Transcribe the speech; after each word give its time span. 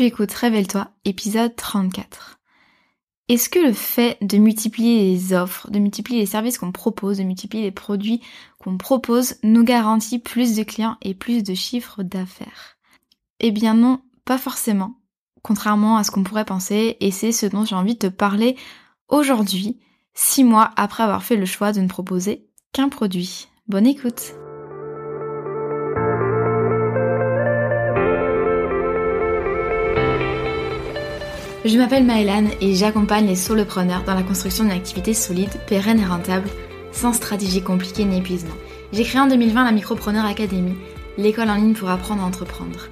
Tu 0.00 0.06
écoutes 0.06 0.32
Révèle-toi, 0.32 0.88
épisode 1.04 1.54
34. 1.54 2.40
Est-ce 3.28 3.50
que 3.50 3.58
le 3.58 3.74
fait 3.74 4.16
de 4.22 4.38
multiplier 4.38 5.12
les 5.12 5.34
offres, 5.34 5.70
de 5.70 5.78
multiplier 5.78 6.20
les 6.20 6.26
services 6.26 6.56
qu'on 6.56 6.72
propose, 6.72 7.18
de 7.18 7.22
multiplier 7.22 7.64
les 7.64 7.70
produits 7.70 8.22
qu'on 8.60 8.78
propose 8.78 9.34
nous 9.42 9.62
garantit 9.62 10.18
plus 10.18 10.56
de 10.56 10.62
clients 10.62 10.96
et 11.02 11.12
plus 11.12 11.42
de 11.42 11.52
chiffres 11.52 12.02
d'affaires? 12.02 12.78
Eh 13.40 13.50
bien 13.50 13.74
non, 13.74 14.00
pas 14.24 14.38
forcément, 14.38 14.94
contrairement 15.42 15.98
à 15.98 16.02
ce 16.02 16.10
qu'on 16.10 16.24
pourrait 16.24 16.46
penser, 16.46 16.96
et 17.00 17.10
c'est 17.10 17.30
ce 17.30 17.44
dont 17.44 17.66
j'ai 17.66 17.74
envie 17.74 17.92
de 17.92 18.08
te 18.08 18.14
parler 18.14 18.56
aujourd'hui, 19.08 19.80
six 20.14 20.44
mois 20.44 20.70
après 20.76 21.02
avoir 21.02 21.22
fait 21.22 21.36
le 21.36 21.44
choix 21.44 21.72
de 21.72 21.80
ne 21.82 21.88
proposer 21.88 22.48
qu'un 22.72 22.88
produit. 22.88 23.48
Bonne 23.68 23.86
écoute 23.86 24.32
Je 31.62 31.76
m'appelle 31.76 32.04
Maëlan 32.04 32.46
et 32.62 32.74
j'accompagne 32.74 33.26
les 33.26 33.36
solopreneurs 33.36 34.04
dans 34.04 34.14
la 34.14 34.22
construction 34.22 34.64
d'une 34.64 34.72
activité 34.72 35.12
solide, 35.12 35.50
pérenne 35.66 36.00
et 36.00 36.06
rentable, 36.06 36.48
sans 36.90 37.12
stratégie 37.12 37.60
compliquée 37.60 38.06
ni 38.06 38.16
épuisement. 38.16 38.54
J'ai 38.94 39.04
créé 39.04 39.20
en 39.20 39.26
2020 39.26 39.64
la 39.64 39.72
Micropreneur 39.72 40.24
Academy, 40.24 40.74
l'école 41.18 41.50
en 41.50 41.56
ligne 41.56 41.74
pour 41.74 41.90
apprendre 41.90 42.22
à 42.22 42.26
entreprendre. 42.26 42.88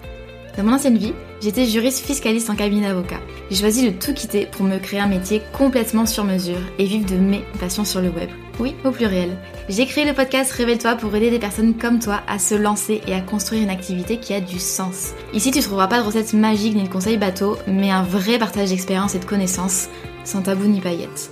Dans 0.58 0.64
mon 0.64 0.72
ancienne 0.72 0.98
vie, 0.98 1.14
j'étais 1.40 1.66
juriste 1.66 2.04
fiscaliste 2.04 2.50
en 2.50 2.56
cabinet 2.56 2.88
d'avocat. 2.88 3.20
J'ai 3.48 3.60
choisi 3.60 3.88
de 3.88 3.96
tout 3.96 4.12
quitter 4.12 4.44
pour 4.46 4.66
me 4.66 4.78
créer 4.78 4.98
un 4.98 5.06
métier 5.06 5.40
complètement 5.56 6.04
sur 6.04 6.24
mesure 6.24 6.58
et 6.80 6.84
vivre 6.84 7.08
de 7.08 7.14
mes 7.14 7.44
passions 7.60 7.84
sur 7.84 8.00
le 8.00 8.08
web. 8.08 8.28
Oui, 8.58 8.74
au 8.84 8.90
pluriel. 8.90 9.38
J'ai 9.68 9.86
créé 9.86 10.04
le 10.04 10.14
podcast 10.14 10.50
Révèle-toi 10.50 10.96
pour 10.96 11.14
aider 11.14 11.30
des 11.30 11.38
personnes 11.38 11.74
comme 11.74 12.00
toi 12.00 12.22
à 12.26 12.40
se 12.40 12.56
lancer 12.56 13.02
et 13.06 13.14
à 13.14 13.20
construire 13.20 13.62
une 13.62 13.70
activité 13.70 14.16
qui 14.16 14.34
a 14.34 14.40
du 14.40 14.58
sens. 14.58 15.12
Ici, 15.32 15.52
tu 15.52 15.60
trouveras 15.60 15.86
pas 15.86 16.00
de 16.00 16.06
recettes 16.06 16.32
magiques 16.32 16.74
ni 16.74 16.82
de 16.82 16.92
conseils 16.92 17.18
bateaux, 17.18 17.56
mais 17.68 17.92
un 17.92 18.02
vrai 18.02 18.36
partage 18.40 18.70
d'expérience 18.70 19.14
et 19.14 19.20
de 19.20 19.26
connaissances, 19.26 19.88
sans 20.24 20.42
tabou 20.42 20.64
ni 20.64 20.80
paillettes. 20.80 21.30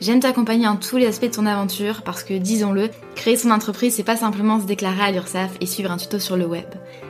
J'aime 0.00 0.20
t'accompagner 0.20 0.66
en 0.66 0.76
tous 0.76 0.96
les 0.96 1.06
aspects 1.06 1.24
de 1.24 1.30
ton 1.30 1.44
aventure 1.44 2.00
parce 2.04 2.22
que, 2.22 2.32
disons-le, 2.32 2.88
créer 3.16 3.36
son 3.36 3.50
entreprise, 3.50 3.94
c'est 3.94 4.02
pas 4.02 4.16
simplement 4.16 4.58
se 4.60 4.64
déclarer 4.64 5.02
à 5.02 5.10
l'URSSAF 5.10 5.50
et 5.60 5.66
suivre 5.66 5.90
un 5.90 5.98
tuto 5.98 6.18
sur 6.18 6.38
le 6.38 6.46
web. 6.46 6.64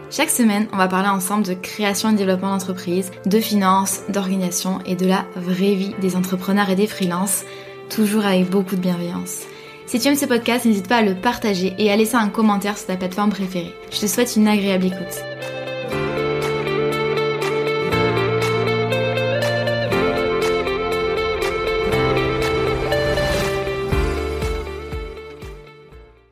Chaque 0.09 0.31
semaine, 0.31 0.69
on 0.73 0.77
va 0.77 0.87
parler 0.87 1.09
ensemble 1.09 1.45
de 1.45 1.55
création 1.55 2.11
et 2.11 2.15
développement 2.15 2.51
d'entreprise, 2.51 3.11
de 3.27 3.41
finances, 3.41 4.03
d'organisation 4.09 4.79
et 4.87 4.95
de 4.95 5.05
la 5.05 5.27
vraie 5.35 5.75
vie 5.75 5.95
des 6.01 6.15
entrepreneurs 6.15 6.71
et 6.71 6.77
des 6.77 6.87
freelances, 6.87 7.45
toujours 7.91 8.25
avec 8.25 8.49
beaucoup 8.49 8.77
de 8.77 8.81
bienveillance. 8.81 9.43
Si 9.87 9.99
tu 9.99 10.07
aimes 10.07 10.15
ce 10.15 10.27
podcast, 10.27 10.65
n'hésite 10.65 10.89
pas 10.89 10.99
à 10.99 11.03
le 11.03 11.17
partager 11.17 11.75
et 11.79 11.91
à 11.91 11.97
laisser 11.97 12.15
un 12.15 12.29
commentaire 12.29 12.79
sur 12.79 12.87
ta 12.87 12.97
plateforme 12.97 13.31
préférée. 13.31 13.75
Je 13.91 14.01
te 14.01 14.07
souhaite 14.07 14.37
une 14.37 14.47
agréable 14.47 14.87
écoute. 14.87 15.25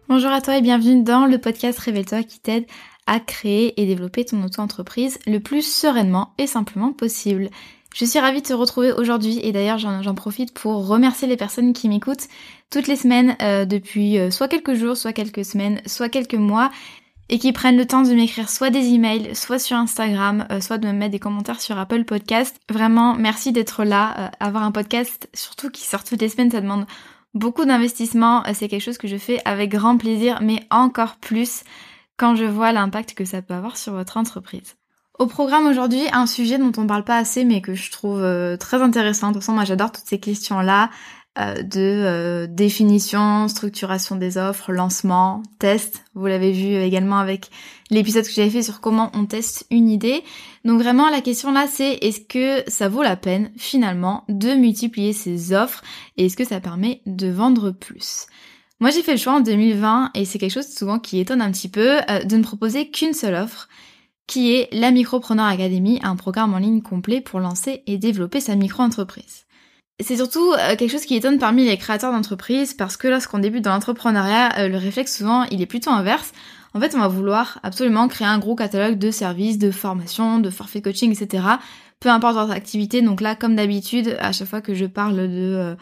Bonjour 0.09 0.31
à 0.31 0.41
toi 0.41 0.57
et 0.57 0.63
bienvenue 0.63 1.03
dans 1.03 1.27
le 1.27 1.39
podcast 1.39 1.77
Révèle-toi 1.81 2.23
qui 2.23 2.39
t'aide 2.39 2.67
à 3.07 3.21
créer 3.21 3.81
et 3.81 3.87
développer 3.87 4.25
ton 4.25 4.43
auto-entreprise 4.43 5.19
le 5.27 5.41
plus 5.41 5.63
sereinement 5.63 6.33
et 6.39 6.47
simplement 6.47 6.93
possible. 6.93 7.51
Je 7.95 8.05
suis 8.05 8.19
ravie 8.19 8.43
de 8.43 8.47
te 8.47 8.53
retrouver 8.53 8.91
aujourd'hui 8.91 9.39
et 9.41 9.53
d'ailleurs 9.53 9.79
j'en 9.79 10.15
profite 10.17 10.53
pour 10.53 10.89
remercier 10.89 11.29
les 11.29 11.37
personnes 11.37 11.73
qui 11.73 11.89
m'écoutent 11.89 12.27
toutes 12.69 12.89
les 12.89 12.97
semaines 12.97 13.37
euh, 13.41 13.65
depuis 13.65 14.19
euh, 14.19 14.33
soit 14.33 14.49
quelques 14.49 14.75
jours, 14.75 14.97
soit 14.97 15.13
quelques 15.13 15.45
semaines, 15.45 15.81
soit 15.87 16.09
quelques 16.09 16.35
mois 16.35 16.73
et 17.29 17.39
qui 17.39 17.53
prennent 17.53 17.77
le 17.77 17.87
temps 17.87 18.03
de 18.03 18.13
m'écrire 18.13 18.51
soit 18.51 18.71
des 18.71 18.93
emails, 18.93 19.37
soit 19.37 19.61
sur 19.61 19.77
Instagram, 19.77 20.45
euh, 20.51 20.61
soit 20.61 20.79
de 20.79 20.89
me 20.89 20.93
mettre 20.93 21.13
des 21.13 21.21
commentaires 21.21 21.61
sur 21.61 21.79
Apple 21.79 22.05
Podcast. 22.05 22.57
Vraiment, 22.69 23.15
merci 23.15 23.53
d'être 23.53 23.85
là. 23.85 24.33
avoir 24.41 24.65
un 24.65 24.73
podcast, 24.73 25.29
surtout 25.33 25.71
qui 25.71 25.83
sort 25.83 26.03
toutes 26.03 26.21
les 26.21 26.29
semaines, 26.29 26.51
ça 26.51 26.61
demande 26.61 26.87
beaucoup 27.33 27.65
d'investissement. 27.65 28.43
C'est 28.55 28.67
quelque 28.67 28.83
chose 28.83 28.99
que 28.99 29.09
je 29.09 29.17
fais 29.19 29.41
avec 29.45 29.71
grand 29.71 29.97
plaisir, 29.97 30.41
mais 30.43 30.67
encore 30.71 31.15
plus 31.17 31.63
quand 32.17 32.37
je 32.37 32.45
vois 32.45 32.73
l'impact 32.73 33.15
que 33.15 33.25
ça 33.25 33.43
peut 33.43 33.55
avoir 33.55 33.77
sur 33.77 33.93
votre 33.93 34.17
entreprise. 34.17 34.77
Au 35.19 35.27
programme 35.27 35.67
aujourd'hui, 35.67 36.03
un 36.13 36.27
sujet 36.27 36.59
dont 36.59 36.73
on 36.77 36.87
parle 36.87 37.05
pas 37.05 37.17
assez 37.17 37.45
mais 37.45 37.61
que 37.61 37.75
je 37.75 37.91
trouve 37.91 38.21
euh, 38.21 38.57
très 38.57 38.83
intéressant. 38.83 39.29
De 39.29 39.35
toute 39.35 39.43
façon, 39.43 39.53
moi 39.53 39.65
j'adore 39.65 39.93
toutes 39.93 40.07
ces 40.07 40.19
questions-là 40.19 40.91
euh, 41.39 41.63
de 41.63 41.81
euh, 41.81 42.47
définition, 42.49 43.47
structuration 43.49 44.17
des 44.17 44.39
offres, 44.39 44.73
lancement, 44.73 45.43
test. 45.59 46.05
Vous 46.15 46.27
l'avez 46.27 46.51
vu 46.51 46.77
également 46.77 47.19
avec 47.19 47.51
l'épisode 47.91 48.25
que 48.25 48.33
j'avais 48.33 48.51
fait 48.51 48.63
sur 48.63 48.81
comment 48.81 49.11
on 49.15 49.27
teste 49.27 49.67
une 49.71 49.89
idée. 49.89 50.25
Donc 50.65 50.81
vraiment 50.81 51.09
la 51.11 51.21
question 51.21 51.53
là 51.53 51.67
c'est 51.69 51.95
est-ce 52.03 52.21
que 52.21 52.69
ça 52.69 52.89
vaut 52.89 53.03
la 53.03 53.17
peine 53.17 53.51
finalement 53.57 54.25
de 54.29 54.55
multiplier 54.55 55.13
ces 55.13 55.53
offres 55.53 55.83
et 56.17 56.27
est-ce 56.27 56.37
que 56.37 56.45
ça 56.45 56.61
permet 56.61 57.03
de 57.07 57.29
vendre 57.29 57.71
plus? 57.71 58.27
Moi 58.81 58.91
j'ai 58.91 59.03
fait 59.03 59.13
le 59.13 59.19
choix 59.19 59.35
en 59.35 59.41
2020 59.41 60.11
et 60.15 60.25
c'est 60.25 60.39
quelque 60.39 60.53
chose 60.53 60.69
souvent 60.69 60.99
qui 60.99 61.21
étonne 61.21 61.41
un 61.41 61.51
petit 61.51 61.69
peu 61.69 62.01
euh, 62.11 62.25
de 62.25 62.37
ne 62.37 62.43
proposer 62.43 62.91
qu'une 62.91 63.15
seule 63.15 63.35
offre 63.35 63.69
qui 64.27 64.55
est 64.55 64.69
la 64.73 64.91
Micropreneur 64.91 65.47
Academy, 65.47 66.01
un 66.03 66.17
programme 66.17 66.55
en 66.55 66.59
ligne 66.59 66.81
complet 66.81 67.21
pour 67.21 67.41
lancer 67.41 67.83
et 67.87 67.99
développer 67.99 68.41
sa 68.41 68.55
micro-entreprise. 68.57 69.45
C'est 70.03 70.17
surtout 70.17 70.53
euh, 70.53 70.77
quelque 70.77 70.91
chose 70.91 71.05
qui 71.05 71.15
étonne 71.15 71.39
parmi 71.39 71.65
les 71.65 71.77
créateurs 71.77 72.11
d'entreprises 72.11 72.75
parce 72.75 72.97
que 72.97 73.07
lorsqu'on 73.07 73.39
débute 73.39 73.63
dans 73.63 73.73
l'entrepreneuriat, 73.73 74.59
euh, 74.59 74.69
le 74.69 74.77
réflexe 74.77 75.17
souvent 75.17 75.45
il 75.45 75.63
est 75.63 75.67
plutôt 75.67 75.91
inverse. 75.91 76.33
En 76.77 76.81
fait, 76.81 76.97
on 76.97 76.99
va 76.99 77.07
vouloir 77.07 77.61
absolument 77.63 78.09
créer 78.09 78.27
un 78.27 78.41
gros 78.41 78.57
catalogue 78.57 78.99
de 78.99 79.13
services, 79.13 79.59
de 79.59 79.71
formations, 79.71 80.41
de 80.41 80.51
forfaits 80.51 80.83
coaching, 80.83 81.13
etc. 81.13 81.45
Peu 82.01 82.09
importe 82.09 82.35
votre 82.35 82.51
activité. 82.51 83.01
Donc 83.01 83.21
là, 83.21 83.37
comme 83.37 83.55
d'habitude, 83.55 84.17
à 84.19 84.33
chaque 84.33 84.49
fois 84.49 84.61
que 84.61 84.75
je 84.75 84.87
parle 84.87 85.15
de 85.15 85.77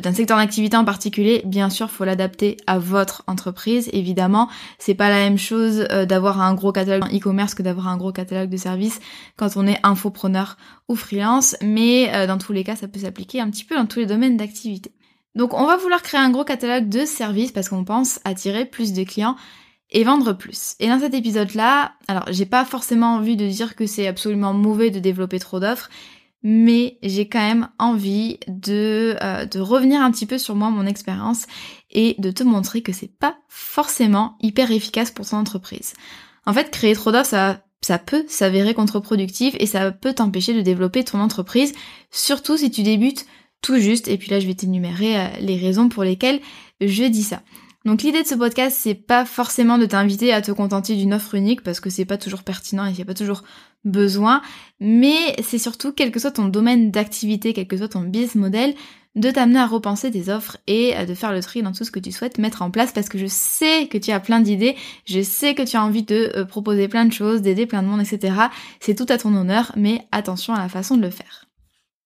d'un 0.00 0.12
secteur 0.12 0.38
d'activité 0.38 0.76
en 0.76 0.84
particulier, 0.84 1.42
bien 1.44 1.70
sûr, 1.70 1.90
faut 1.90 2.04
l'adapter 2.04 2.56
à 2.66 2.78
votre 2.78 3.22
entreprise. 3.26 3.90
Évidemment, 3.92 4.48
c'est 4.78 4.94
pas 4.94 5.08
la 5.08 5.16
même 5.16 5.38
chose 5.38 5.86
euh, 5.90 6.06
d'avoir 6.06 6.40
un 6.40 6.54
gros 6.54 6.72
catalogue 6.72 7.14
e-commerce 7.14 7.54
que 7.54 7.62
d'avoir 7.62 7.88
un 7.88 7.96
gros 7.96 8.12
catalogue 8.12 8.50
de 8.50 8.56
services 8.56 9.00
quand 9.36 9.56
on 9.56 9.66
est 9.66 9.78
infopreneur 9.82 10.56
ou 10.88 10.94
freelance, 10.94 11.56
mais 11.62 12.10
euh, 12.14 12.26
dans 12.26 12.38
tous 12.38 12.52
les 12.52 12.64
cas, 12.64 12.76
ça 12.76 12.88
peut 12.88 13.00
s'appliquer 13.00 13.40
un 13.40 13.50
petit 13.50 13.64
peu 13.64 13.74
dans 13.74 13.86
tous 13.86 13.98
les 13.98 14.06
domaines 14.06 14.36
d'activité. 14.36 14.92
Donc, 15.34 15.54
on 15.54 15.66
va 15.66 15.76
vouloir 15.76 16.02
créer 16.02 16.20
un 16.20 16.30
gros 16.30 16.44
catalogue 16.44 16.88
de 16.88 17.04
services 17.04 17.52
parce 17.52 17.68
qu'on 17.68 17.84
pense 17.84 18.20
attirer 18.24 18.64
plus 18.64 18.92
de 18.92 19.02
clients 19.04 19.36
et 19.92 20.04
vendre 20.04 20.32
plus. 20.32 20.74
Et 20.80 20.88
dans 20.88 20.98
cet 20.98 21.14
épisode-là, 21.14 21.92
alors 22.08 22.24
j'ai 22.30 22.46
pas 22.46 22.64
forcément 22.64 23.14
envie 23.14 23.36
de 23.36 23.46
dire 23.46 23.76
que 23.76 23.86
c'est 23.86 24.06
absolument 24.06 24.52
mauvais 24.52 24.90
de 24.90 24.98
développer 24.98 25.38
trop 25.38 25.60
d'offres, 25.60 25.90
mais 26.42 26.98
j'ai 27.02 27.28
quand 27.28 27.40
même 27.40 27.68
envie 27.78 28.38
de, 28.48 29.16
euh, 29.22 29.44
de 29.46 29.60
revenir 29.60 30.00
un 30.00 30.10
petit 30.10 30.26
peu 30.26 30.38
sur 30.38 30.54
moi, 30.54 30.70
mon 30.70 30.86
expérience, 30.86 31.46
et 31.90 32.16
de 32.18 32.30
te 32.30 32.42
montrer 32.42 32.82
que 32.82 32.92
c'est 32.92 33.16
pas 33.18 33.36
forcément 33.48 34.36
hyper 34.40 34.70
efficace 34.70 35.10
pour 35.10 35.28
ton 35.28 35.36
entreprise. 35.36 35.94
En 36.46 36.52
fait, 36.52 36.70
créer 36.70 36.94
trop 36.94 37.12
d'offres, 37.12 37.30
ça, 37.30 37.60
ça 37.82 37.98
peut 37.98 38.24
s'avérer 38.28 38.74
contre-productif 38.74 39.54
et 39.58 39.66
ça 39.66 39.92
peut 39.92 40.14
t'empêcher 40.14 40.54
de 40.54 40.62
développer 40.62 41.04
ton 41.04 41.20
entreprise, 41.20 41.72
surtout 42.10 42.56
si 42.56 42.70
tu 42.70 42.82
débutes 42.82 43.26
tout 43.60 43.78
juste, 43.78 44.08
et 44.08 44.18
puis 44.18 44.28
là 44.30 44.40
je 44.40 44.46
vais 44.46 44.54
t'énumérer 44.54 45.18
euh, 45.18 45.28
les 45.40 45.56
raisons 45.56 45.88
pour 45.88 46.02
lesquelles 46.02 46.40
je 46.80 47.04
dis 47.04 47.22
ça. 47.22 47.42
Donc 47.84 48.02
l'idée 48.02 48.22
de 48.22 48.28
ce 48.28 48.34
podcast, 48.34 48.76
c'est 48.80 48.94
pas 48.94 49.24
forcément 49.24 49.78
de 49.78 49.86
t'inviter 49.86 50.32
à 50.32 50.40
te 50.40 50.52
contenter 50.52 50.94
d'une 50.94 51.14
offre 51.14 51.34
unique 51.34 51.62
parce 51.62 51.80
que 51.80 51.90
c'est 51.90 52.04
pas 52.04 52.18
toujours 52.18 52.42
pertinent 52.42 52.86
et 52.86 52.90
il 52.90 52.96
n'y 52.96 53.02
a 53.02 53.06
pas 53.06 53.14
toujours 53.14 53.42
besoin, 53.84 54.42
mais 54.78 55.34
c'est 55.42 55.58
surtout, 55.58 55.92
quel 55.92 56.12
que 56.12 56.20
soit 56.20 56.30
ton 56.30 56.46
domaine 56.46 56.90
d'activité, 56.92 57.52
quel 57.52 57.66
que 57.66 57.76
soit 57.76 57.88
ton 57.88 58.02
business 58.02 58.36
model, 58.36 58.74
de 59.14 59.30
t'amener 59.30 59.58
à 59.58 59.66
repenser 59.66 60.10
tes 60.10 60.30
offres 60.30 60.56
et 60.66 60.94
de 61.04 61.14
faire 61.14 61.32
le 61.32 61.42
tri 61.42 61.62
dans 61.62 61.72
tout 61.72 61.84
ce 61.84 61.90
que 61.90 62.00
tu 62.00 62.12
souhaites 62.12 62.38
mettre 62.38 62.62
en 62.62 62.70
place 62.70 62.92
parce 62.92 63.08
que 63.08 63.18
je 63.18 63.26
sais 63.26 63.86
que 63.88 63.98
tu 63.98 64.10
as 64.10 64.20
plein 64.20 64.40
d'idées, 64.40 64.76
je 65.04 65.20
sais 65.20 65.54
que 65.54 65.62
tu 65.62 65.76
as 65.76 65.84
envie 65.84 66.02
de 66.02 66.32
euh, 66.34 66.44
proposer 66.44 66.88
plein 66.88 67.04
de 67.04 67.12
choses, 67.12 67.42
d'aider 67.42 67.66
plein 67.66 67.82
de 67.82 67.88
monde, 67.88 68.00
etc. 68.00 68.34
C'est 68.80 68.94
tout 68.94 69.06
à 69.08 69.18
ton 69.18 69.34
honneur, 69.34 69.72
mais 69.76 70.06
attention 70.12 70.54
à 70.54 70.58
la 70.58 70.68
façon 70.68 70.96
de 70.96 71.02
le 71.02 71.10
faire. 71.10 71.46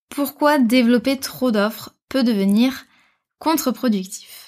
Pourquoi 0.09 0.59
développer 0.59 1.17
trop 1.19 1.51
d'offres 1.51 1.95
peut 2.09 2.25
devenir 2.25 2.87
contre-productif? 3.39 4.46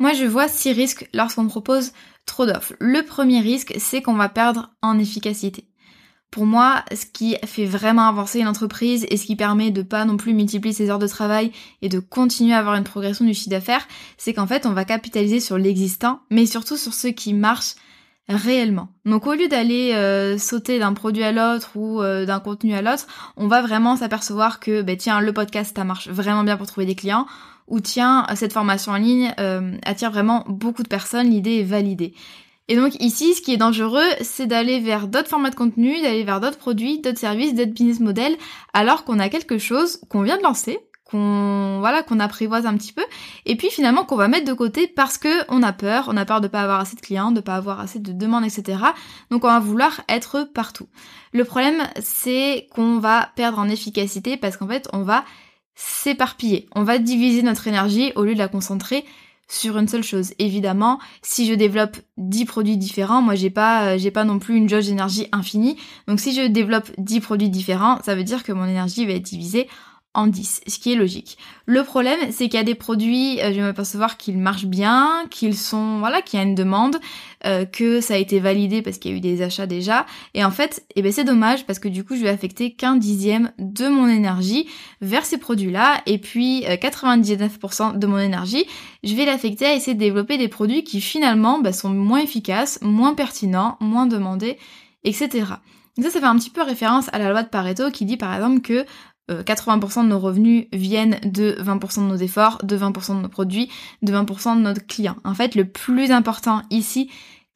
Moi, 0.00 0.14
je 0.14 0.24
vois 0.24 0.48
six 0.48 0.72
risques 0.72 1.08
lorsqu'on 1.12 1.46
propose 1.46 1.92
trop 2.24 2.46
d'offres. 2.46 2.72
Le 2.80 3.02
premier 3.02 3.40
risque, 3.40 3.74
c'est 3.78 4.00
qu'on 4.00 4.14
va 4.14 4.30
perdre 4.30 4.70
en 4.80 4.98
efficacité. 4.98 5.66
Pour 6.30 6.46
moi, 6.46 6.84
ce 6.94 7.04
qui 7.06 7.36
fait 7.44 7.66
vraiment 7.66 8.08
avancer 8.08 8.40
une 8.40 8.48
entreprise 8.48 9.04
et 9.10 9.16
ce 9.16 9.26
qui 9.26 9.36
permet 9.36 9.70
de 9.70 9.82
pas 9.82 10.04
non 10.06 10.16
plus 10.16 10.32
multiplier 10.32 10.72
ses 10.72 10.88
heures 10.88 11.00
de 11.00 11.06
travail 11.06 11.52
et 11.82 11.88
de 11.88 11.98
continuer 11.98 12.54
à 12.54 12.58
avoir 12.58 12.76
une 12.76 12.84
progression 12.84 13.26
du 13.26 13.34
chiffre 13.34 13.50
d'affaires, 13.50 13.86
c'est 14.16 14.32
qu'en 14.32 14.46
fait, 14.46 14.64
on 14.64 14.72
va 14.72 14.86
capitaliser 14.86 15.38
sur 15.38 15.58
l'existant, 15.58 16.20
mais 16.30 16.46
surtout 16.46 16.76
sur 16.78 16.94
ce 16.94 17.08
qui 17.08 17.34
marche 17.34 17.74
réellement. 18.30 18.88
Donc 19.04 19.26
au 19.26 19.34
lieu 19.34 19.48
d'aller 19.48 19.92
euh, 19.94 20.38
sauter 20.38 20.78
d'un 20.78 20.94
produit 20.94 21.24
à 21.24 21.32
l'autre 21.32 21.72
ou 21.74 22.00
euh, 22.00 22.24
d'un 22.24 22.40
contenu 22.40 22.74
à 22.74 22.82
l'autre, 22.82 23.06
on 23.36 23.48
va 23.48 23.60
vraiment 23.60 23.96
s'apercevoir 23.96 24.60
que 24.60 24.82
ben 24.82 24.96
tiens 24.96 25.20
le 25.20 25.32
podcast 25.32 25.76
ça 25.76 25.84
marche 25.84 26.08
vraiment 26.08 26.44
bien 26.44 26.56
pour 26.56 26.66
trouver 26.68 26.86
des 26.86 26.94
clients 26.94 27.26
ou 27.70 27.80
tiens 27.80 28.26
cette 28.34 28.52
formation 28.52 28.92
en 28.92 28.96
ligne 28.96 29.32
euh, 29.40 29.76
attire 29.84 30.10
vraiment 30.10 30.44
beaucoup 30.48 30.82
de 30.82 30.88
personnes, 30.88 31.30
l'idée 31.30 31.60
est 31.60 31.64
validée. 31.64 32.14
Et 32.68 32.76
donc 32.76 32.94
ici, 33.00 33.34
ce 33.34 33.42
qui 33.42 33.52
est 33.52 33.56
dangereux, 33.56 34.06
c'est 34.20 34.46
d'aller 34.46 34.78
vers 34.78 35.08
d'autres 35.08 35.28
formats 35.28 35.50
de 35.50 35.56
contenu, 35.56 36.00
d'aller 36.02 36.22
vers 36.22 36.40
d'autres 36.40 36.58
produits, 36.58 37.00
d'autres 37.00 37.18
services, 37.18 37.54
d'autres 37.54 37.72
business 37.72 37.98
models, 37.98 38.36
alors 38.74 39.04
qu'on 39.04 39.18
a 39.18 39.28
quelque 39.28 39.58
chose 39.58 40.00
qu'on 40.08 40.22
vient 40.22 40.36
de 40.36 40.44
lancer, 40.44 40.78
qu'on 41.10 41.78
voilà 41.80 42.02
qu'on 42.02 42.20
apprivoise 42.20 42.66
un 42.66 42.76
petit 42.76 42.92
peu 42.92 43.02
et 43.46 43.56
puis 43.56 43.70
finalement 43.70 44.04
qu'on 44.04 44.16
va 44.16 44.28
mettre 44.28 44.46
de 44.46 44.52
côté 44.52 44.86
parce 44.86 45.18
que 45.18 45.28
on 45.48 45.62
a 45.62 45.72
peur 45.72 46.06
on 46.08 46.16
a 46.16 46.24
peur 46.24 46.40
de 46.40 46.48
pas 46.48 46.60
avoir 46.60 46.80
assez 46.80 46.96
de 46.96 47.00
clients 47.00 47.32
de 47.32 47.40
pas 47.40 47.56
avoir 47.56 47.80
assez 47.80 47.98
de 47.98 48.12
demandes 48.12 48.44
etc 48.44 48.78
donc 49.30 49.44
on 49.44 49.48
va 49.48 49.58
vouloir 49.58 50.02
être 50.08 50.48
partout 50.54 50.86
le 51.32 51.44
problème 51.44 51.82
c'est 52.00 52.68
qu'on 52.74 52.98
va 52.98 53.30
perdre 53.34 53.58
en 53.58 53.68
efficacité 53.68 54.36
parce 54.36 54.56
qu'en 54.56 54.68
fait 54.68 54.88
on 54.92 55.02
va 55.02 55.24
s'éparpiller 55.74 56.68
on 56.74 56.84
va 56.84 56.98
diviser 56.98 57.42
notre 57.42 57.68
énergie 57.68 58.12
au 58.16 58.24
lieu 58.24 58.34
de 58.34 58.38
la 58.38 58.48
concentrer 58.48 59.04
sur 59.50 59.76
une 59.76 59.88
seule 59.88 60.04
chose. 60.04 60.32
Évidemment, 60.38 61.00
si 61.22 61.46
je 61.46 61.54
développe 61.54 61.96
10 62.16 62.44
produits 62.44 62.76
différents, 62.76 63.20
moi 63.20 63.34
j'ai 63.34 63.50
pas 63.50 63.88
euh, 63.88 63.98
j'ai 63.98 64.12
pas 64.12 64.24
non 64.24 64.38
plus 64.38 64.56
une 64.56 64.68
jauge 64.68 64.86
d'énergie 64.86 65.26
infinie. 65.32 65.76
Donc 66.06 66.20
si 66.20 66.32
je 66.32 66.46
développe 66.46 66.90
10 66.98 67.20
produits 67.20 67.50
différents, 67.50 67.98
ça 68.04 68.14
veut 68.14 68.24
dire 68.24 68.44
que 68.44 68.52
mon 68.52 68.64
énergie 68.64 69.04
va 69.04 69.12
être 69.12 69.24
divisée 69.24 69.68
en 70.12 70.26
10, 70.26 70.62
ce 70.66 70.78
qui 70.80 70.92
est 70.92 70.96
logique. 70.96 71.38
Le 71.66 71.84
problème, 71.84 72.18
c'est 72.32 72.48
qu'il 72.48 72.54
y 72.54 72.62
a 72.62 72.64
des 72.64 72.74
produits, 72.74 73.40
euh, 73.40 73.50
je 73.50 73.56
vais 73.56 73.62
m'apercevoir 73.62 74.16
qu'ils 74.16 74.38
marchent 74.38 74.66
bien, 74.66 75.24
qu'ils 75.30 75.56
sont, 75.56 76.00
voilà, 76.00 76.20
qu'il 76.20 76.40
y 76.40 76.42
a 76.42 76.44
une 76.44 76.56
demande, 76.56 76.96
euh, 77.46 77.64
que 77.64 78.00
ça 78.00 78.14
a 78.14 78.16
été 78.16 78.40
validé 78.40 78.82
parce 78.82 78.98
qu'il 78.98 79.12
y 79.12 79.14
a 79.14 79.16
eu 79.16 79.20
des 79.20 79.40
achats 79.40 79.66
déjà. 79.66 80.06
Et 80.34 80.44
en 80.44 80.50
fait, 80.50 80.84
eh 80.96 81.02
ben 81.02 81.12
c'est 81.12 81.22
dommage 81.22 81.64
parce 81.64 81.78
que 81.78 81.86
du 81.86 82.02
coup, 82.02 82.16
je 82.16 82.22
vais 82.22 82.28
affecter 82.28 82.72
qu'un 82.72 82.96
dixième 82.96 83.52
de 83.58 83.86
mon 83.86 84.08
énergie 84.08 84.68
vers 85.00 85.24
ces 85.24 85.38
produits-là. 85.38 86.02
Et 86.06 86.18
puis, 86.18 86.64
99% 86.64 87.94
euh, 87.94 87.96
de 87.96 88.06
mon 88.08 88.18
énergie, 88.18 88.64
je 89.04 89.14
vais 89.14 89.26
l'affecter 89.26 89.66
à 89.66 89.74
essayer 89.74 89.94
de 89.94 90.00
développer 90.00 90.38
des 90.38 90.48
produits 90.48 90.82
qui 90.82 91.00
finalement 91.00 91.60
bah, 91.60 91.72
sont 91.72 91.90
moins 91.90 92.18
efficaces, 92.18 92.80
moins 92.82 93.14
pertinents, 93.14 93.76
moins 93.80 94.06
demandés, 94.06 94.58
etc. 95.04 95.44
Donc 95.96 96.06
ça, 96.06 96.10
ça 96.10 96.20
fait 96.20 96.26
un 96.26 96.36
petit 96.36 96.50
peu 96.50 96.62
référence 96.62 97.08
à 97.12 97.18
la 97.18 97.30
loi 97.30 97.42
de 97.42 97.48
Pareto 97.48 97.90
qui 97.90 98.04
dit 98.04 98.16
par 98.16 98.34
exemple 98.34 98.60
que 98.60 98.86
80% 99.30 100.00
euh, 100.00 100.02
de 100.02 100.08
nos 100.08 100.18
revenus 100.18 100.66
viennent 100.72 101.18
de 101.24 101.56
20% 101.60 102.02
de 102.02 102.08
nos 102.08 102.16
efforts, 102.16 102.58
de 102.62 102.76
20% 102.76 103.16
de 103.16 103.22
nos 103.22 103.28
produits, 103.28 103.68
de 104.02 104.12
20% 104.12 104.56
de 104.56 104.62
notre 104.62 104.86
clients. 104.86 105.16
En 105.24 105.34
fait, 105.34 105.54
le 105.54 105.64
plus 105.64 106.10
important 106.10 106.62
ici, 106.70 107.10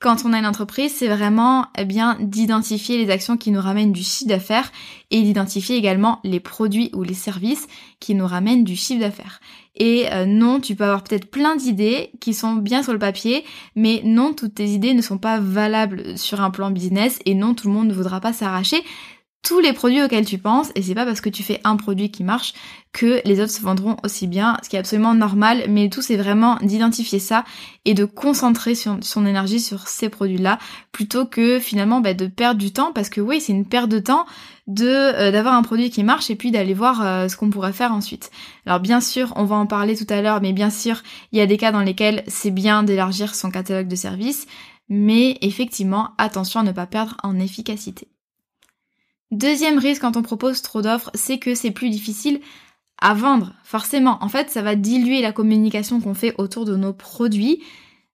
quand 0.05 0.27
on 0.27 0.35
a 0.35 0.39
une 0.39 0.47
entreprise, 0.47 0.93
c'est 0.95 1.09
vraiment 1.09 1.67
eh 1.79 1.87
bien 1.87 2.19
d'identifier 2.21 3.03
les 3.03 3.11
actions 3.11 3.39
qui 3.39 3.51
nous 3.51 3.61
ramènent 3.61 3.93
du 3.93 4.03
chiffre 4.03 4.29
d'affaires 4.29 4.71
et 5.11 5.23
d'identifier 5.23 5.77
également 5.77 6.21
les 6.25 6.41
produits 6.41 6.91
ou 6.93 7.03
les 7.03 7.15
services 7.15 7.67
qui 8.01 8.15
nous 8.15 8.27
ramènent 8.27 8.65
du 8.65 8.77
chiffre 8.77 9.01
d'affaires. 9.01 9.41
Et 9.77 10.13
euh, 10.13 10.27
non, 10.27 10.61
tu 10.61 10.75
peux 10.75 10.85
avoir 10.85 11.05
peut-être 11.05 11.31
plein 11.31 11.57
d'idées 11.57 12.11
qui 12.21 12.35
sont 12.35 12.55
bien 12.55 12.83
sur 12.83 12.93
le 12.93 12.99
papier, 12.99 13.45
mais 13.77 14.03
non, 14.05 14.35
toutes 14.35 14.57
tes 14.57 14.67
idées 14.67 14.93
ne 14.93 15.01
sont 15.01 15.17
pas 15.17 15.41
valables 15.41 16.19
sur 16.19 16.43
un 16.43 16.51
plan 16.51 16.71
business 16.71 17.19
et 17.25 17.35
non, 17.35 17.55
tout 17.55 17.69
le 17.69 17.73
monde 17.73 17.89
ne 17.89 17.95
voudra 17.95 18.21
pas 18.21 18.35
s'arracher 18.35 18.85
tous 19.45 19.61
les 19.61 19.75
produits 19.75 20.03
auxquels 20.03 20.25
tu 20.25 20.39
penses 20.39 20.73
et 20.75 20.83
c'est 20.83 20.95
pas 20.95 21.05
parce 21.05 21.21
que 21.21 21.29
tu 21.29 21.43
fais 21.43 21.61
un 21.65 21.77
produit 21.77 22.11
qui 22.11 22.25
marche 22.25 22.55
que 22.93 23.21
les 23.25 23.41
autres 23.41 23.53
se 23.53 23.61
vendront 23.61 23.97
aussi 24.03 24.27
bien, 24.27 24.57
ce 24.63 24.69
qui 24.69 24.77
est 24.77 24.79
absolument 24.79 25.15
normal, 25.15 25.65
mais 25.69 25.91
tout 25.91 26.01
c'est 26.01 26.17
vraiment 26.17 26.57
d'identifier 26.63 27.19
ça 27.19 27.45
et 27.85 27.93
de 27.93 28.05
concentrer 28.05 28.75
son, 28.75 29.27
énergie 29.27 29.61
sur 29.61 29.87
ces 29.87 30.09
produits-là 30.09 30.59
plutôt 30.93 31.27
que 31.27 31.59
finalement 31.59 32.01
bah, 32.01 32.15
de 32.15 32.27
perdre 32.27 32.59
du 32.59 32.73
temps 32.73 32.93
parce 32.93 33.11
que 33.11 33.21
oui 33.21 33.41
c'est 33.41 33.53
une 33.53 33.67
perte 33.67 33.91
de 33.91 33.99
temps 33.99 34.25
euh, 34.81 35.31
d'avoir 35.31 35.55
un 35.55 35.63
produit 35.63 35.91
qui 35.91 36.05
marche 36.05 36.31
et 36.31 36.37
puis 36.37 36.51
d'aller 36.51 36.73
voir 36.73 37.05
euh, 37.05 37.29
ce 37.29 37.37
qu'on 37.37 37.51
pourrait 37.51 37.75
faire 37.75 37.93
ensuite. 37.93 38.31
Alors 38.65 38.81
bien 38.81 39.03
sûr, 39.03 39.35
on 39.37 39.45
va 39.45 39.57
en 39.57 39.67
parler 39.67 39.95
tout 39.95 40.07
à 40.09 40.23
l'heure, 40.23 40.41
mais 40.41 40.55
bien 40.55 40.71
sûr, 40.71 41.03
il 41.33 41.39
y 41.39 41.43
a 41.43 41.47
des 41.47 41.59
cas 41.59 41.71
dans 41.71 41.81
lesquels 41.81 42.25
c'est 42.29 42.51
bien 42.51 42.83
d'élargir 42.83 43.35
son 43.35 43.51
catalogue 43.51 43.89
de 43.89 43.97
services, 43.97 44.47
mais 44.89 45.37
effectivement, 45.43 46.11
attention 46.17 46.61
à 46.61 46.63
ne 46.63 46.73
pas 46.73 46.87
perdre 46.87 47.17
en 47.23 47.39
efficacité. 47.39 48.09
Deuxième 49.35 49.79
risque 49.79 50.03
quand 50.03 50.17
on 50.17 50.23
propose 50.23 50.63
trop 50.63 50.81
d'offres, 50.81 51.11
c'est 51.15 51.39
que 51.39 51.57
c'est 51.57 51.73
plus 51.73 51.91
difficile 51.91 52.41
à 52.99 53.15
vendre. 53.15 53.53
Forcément, 53.65 54.19
en 54.21 54.29
fait, 54.29 54.49
ça 54.49 54.63
va 54.63 54.77
diluer 54.77 55.23
la 55.23 55.33
communication 55.33 56.01
qu'on 56.01 56.15
fait 56.15 56.37
autour 56.39 56.65
de 56.65 56.77
nos 56.77 56.93
produits. 56.93 57.61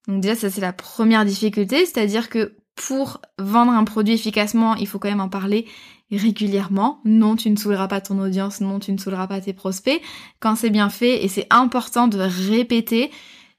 Donc 0.08 0.22
déjà, 0.22 0.34
ça 0.34 0.48
c'est 0.48 0.62
la 0.62 0.72
première 0.72 1.26
difficulté, 1.26 1.84
c'est-à-dire 1.84 2.30
que 2.30 2.54
pour 2.74 3.20
vendre 3.38 3.72
un 3.72 3.84
produit 3.84 4.14
efficacement, 4.14 4.76
il 4.76 4.86
faut 4.86 4.98
quand 4.98 5.10
même 5.10 5.20
en 5.20 5.28
parler 5.28 5.66
régulièrement. 6.10 7.00
Non, 7.04 7.36
tu 7.36 7.50
ne 7.50 7.56
saouleras 7.56 7.86
pas 7.86 8.00
ton 8.00 8.18
audience, 8.18 8.62
non, 8.62 8.78
tu 8.78 8.90
ne 8.90 8.96
saouleras 8.96 9.26
pas 9.26 9.42
tes 9.42 9.52
prospects. 9.52 10.00
Quand 10.40 10.56
c'est 10.56 10.70
bien 10.70 10.88
fait, 10.88 11.22
et 11.22 11.28
c'est 11.28 11.46
important 11.50 12.08
de 12.08 12.18
répéter, 12.18 13.10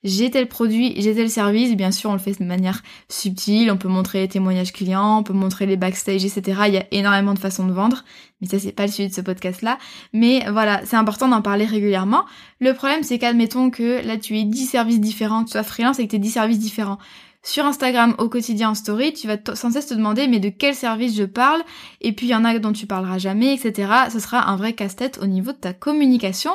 j'ai 0.04 0.32
tel 0.32 0.48
produit, 0.48 0.94
j'ai 0.98 1.14
tel 1.14 1.30
service, 1.30 1.76
bien 1.76 1.92
sûr 1.92 2.10
on 2.10 2.14
le 2.14 2.20
fait 2.20 2.40
de 2.40 2.46
manière 2.46 2.82
subtile, 3.10 3.72
on 3.72 3.78
peut 3.78 3.88
montrer 3.88 4.22
les 4.22 4.28
témoignages 4.28 4.74
clients, 4.74 5.20
on 5.20 5.24
peut 5.24 5.34
montrer 5.34 5.66
les 5.66 5.78
backstage, 5.78 6.26
etc. 6.26 6.62
Il 6.68 6.74
y 6.74 6.78
a 6.78 6.86
énormément 6.92 7.34
de 7.34 7.40
façons 7.40 7.68
de 7.68 7.72
vendre, 7.72 8.04
mais 8.42 8.48
ça 8.48 8.60
c'est 8.60 8.72
pas 8.72 8.86
le 8.86 8.92
sujet 8.92 9.10
de 9.10 9.14
ce 9.14 9.22
podcast 9.22 9.62
là. 9.62 9.78
Mais 10.14 10.44
voilà, 10.52 10.82
c'est 10.86 10.96
important 10.96 11.28
d'en 11.28 11.42
parler 11.42 11.66
régulièrement. 11.66 12.26
Le 12.60 12.74
problème 12.74 13.04
c'est 13.04 13.20
qu'admettons 13.20 13.70
que 13.70 14.06
là 14.06 14.18
tu 14.18 14.38
aies 14.38 14.46
10 14.46 14.66
services 14.66 15.00
différents, 15.00 15.44
tu 15.44 15.52
sois 15.52 15.64
freelance 15.64 16.00
et 16.00 16.08
que 16.08 16.12
tu 16.12 16.20
10 16.20 16.32
services 16.32 16.60
différents. 16.60 16.98
Sur 17.44 17.66
Instagram, 17.66 18.14
au 18.20 18.30
quotidien, 18.30 18.70
en 18.70 18.76
story, 18.76 19.14
tu 19.14 19.26
vas 19.26 19.38
sans 19.56 19.72
cesse 19.72 19.88
te 19.88 19.96
demander 19.96 20.28
mais 20.28 20.40
de 20.40 20.50
quel 20.50 20.76
service 20.76 21.16
je 21.16 21.24
parle, 21.24 21.62
et 22.00 22.12
puis 22.12 22.28
il 22.28 22.30
y 22.30 22.36
en 22.36 22.46
a 22.46 22.60
dont 22.60 22.72
tu 22.72 22.86
parleras 22.86 23.18
jamais, 23.18 23.56
etc. 23.56 23.92
Ce 24.12 24.20
sera 24.20 24.50
un 24.50 24.56
vrai 24.58 24.74
casse-tête 24.74 25.18
au 25.20 25.26
niveau 25.26 25.52
de 25.52 25.58
ta 25.58 25.74
communication. 25.74 26.52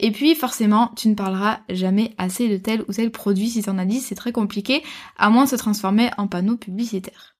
Et 0.00 0.10
puis 0.10 0.34
forcément, 0.34 0.90
tu 0.96 1.08
ne 1.08 1.14
parleras 1.14 1.60
jamais 1.68 2.14
assez 2.18 2.48
de 2.48 2.56
tel 2.56 2.84
ou 2.88 2.92
tel 2.92 3.10
produit 3.10 3.50
si 3.50 3.62
t'en 3.62 3.78
as 3.78 3.84
dit, 3.84 4.00
c'est 4.00 4.14
très 4.14 4.32
compliqué, 4.32 4.82
à 5.16 5.30
moins 5.30 5.44
de 5.44 5.50
se 5.50 5.56
transformer 5.56 6.10
en 6.18 6.26
panneau 6.26 6.56
publicitaire. 6.56 7.34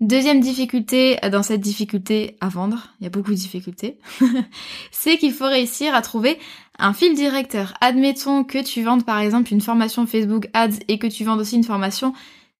Deuxième 0.00 0.40
difficulté 0.40 1.16
dans 1.30 1.44
cette 1.44 1.60
difficulté 1.60 2.36
à 2.40 2.48
vendre, 2.48 2.88
il 2.98 3.04
y 3.04 3.06
a 3.06 3.10
beaucoup 3.10 3.30
de 3.30 3.36
difficultés, 3.36 3.98
c'est 4.90 5.16
qu'il 5.16 5.32
faut 5.32 5.46
réussir 5.46 5.94
à 5.94 6.02
trouver 6.02 6.40
un 6.76 6.92
fil 6.92 7.14
directeur. 7.14 7.74
Admettons 7.80 8.42
que 8.42 8.58
tu 8.58 8.82
vendes 8.82 9.04
par 9.04 9.20
exemple 9.20 9.52
une 9.52 9.60
formation 9.60 10.04
Facebook 10.06 10.48
Ads 10.54 10.80
et 10.88 10.98
que 10.98 11.06
tu 11.06 11.22
vendes 11.22 11.38
aussi 11.38 11.54
une 11.54 11.62
formation 11.62 12.14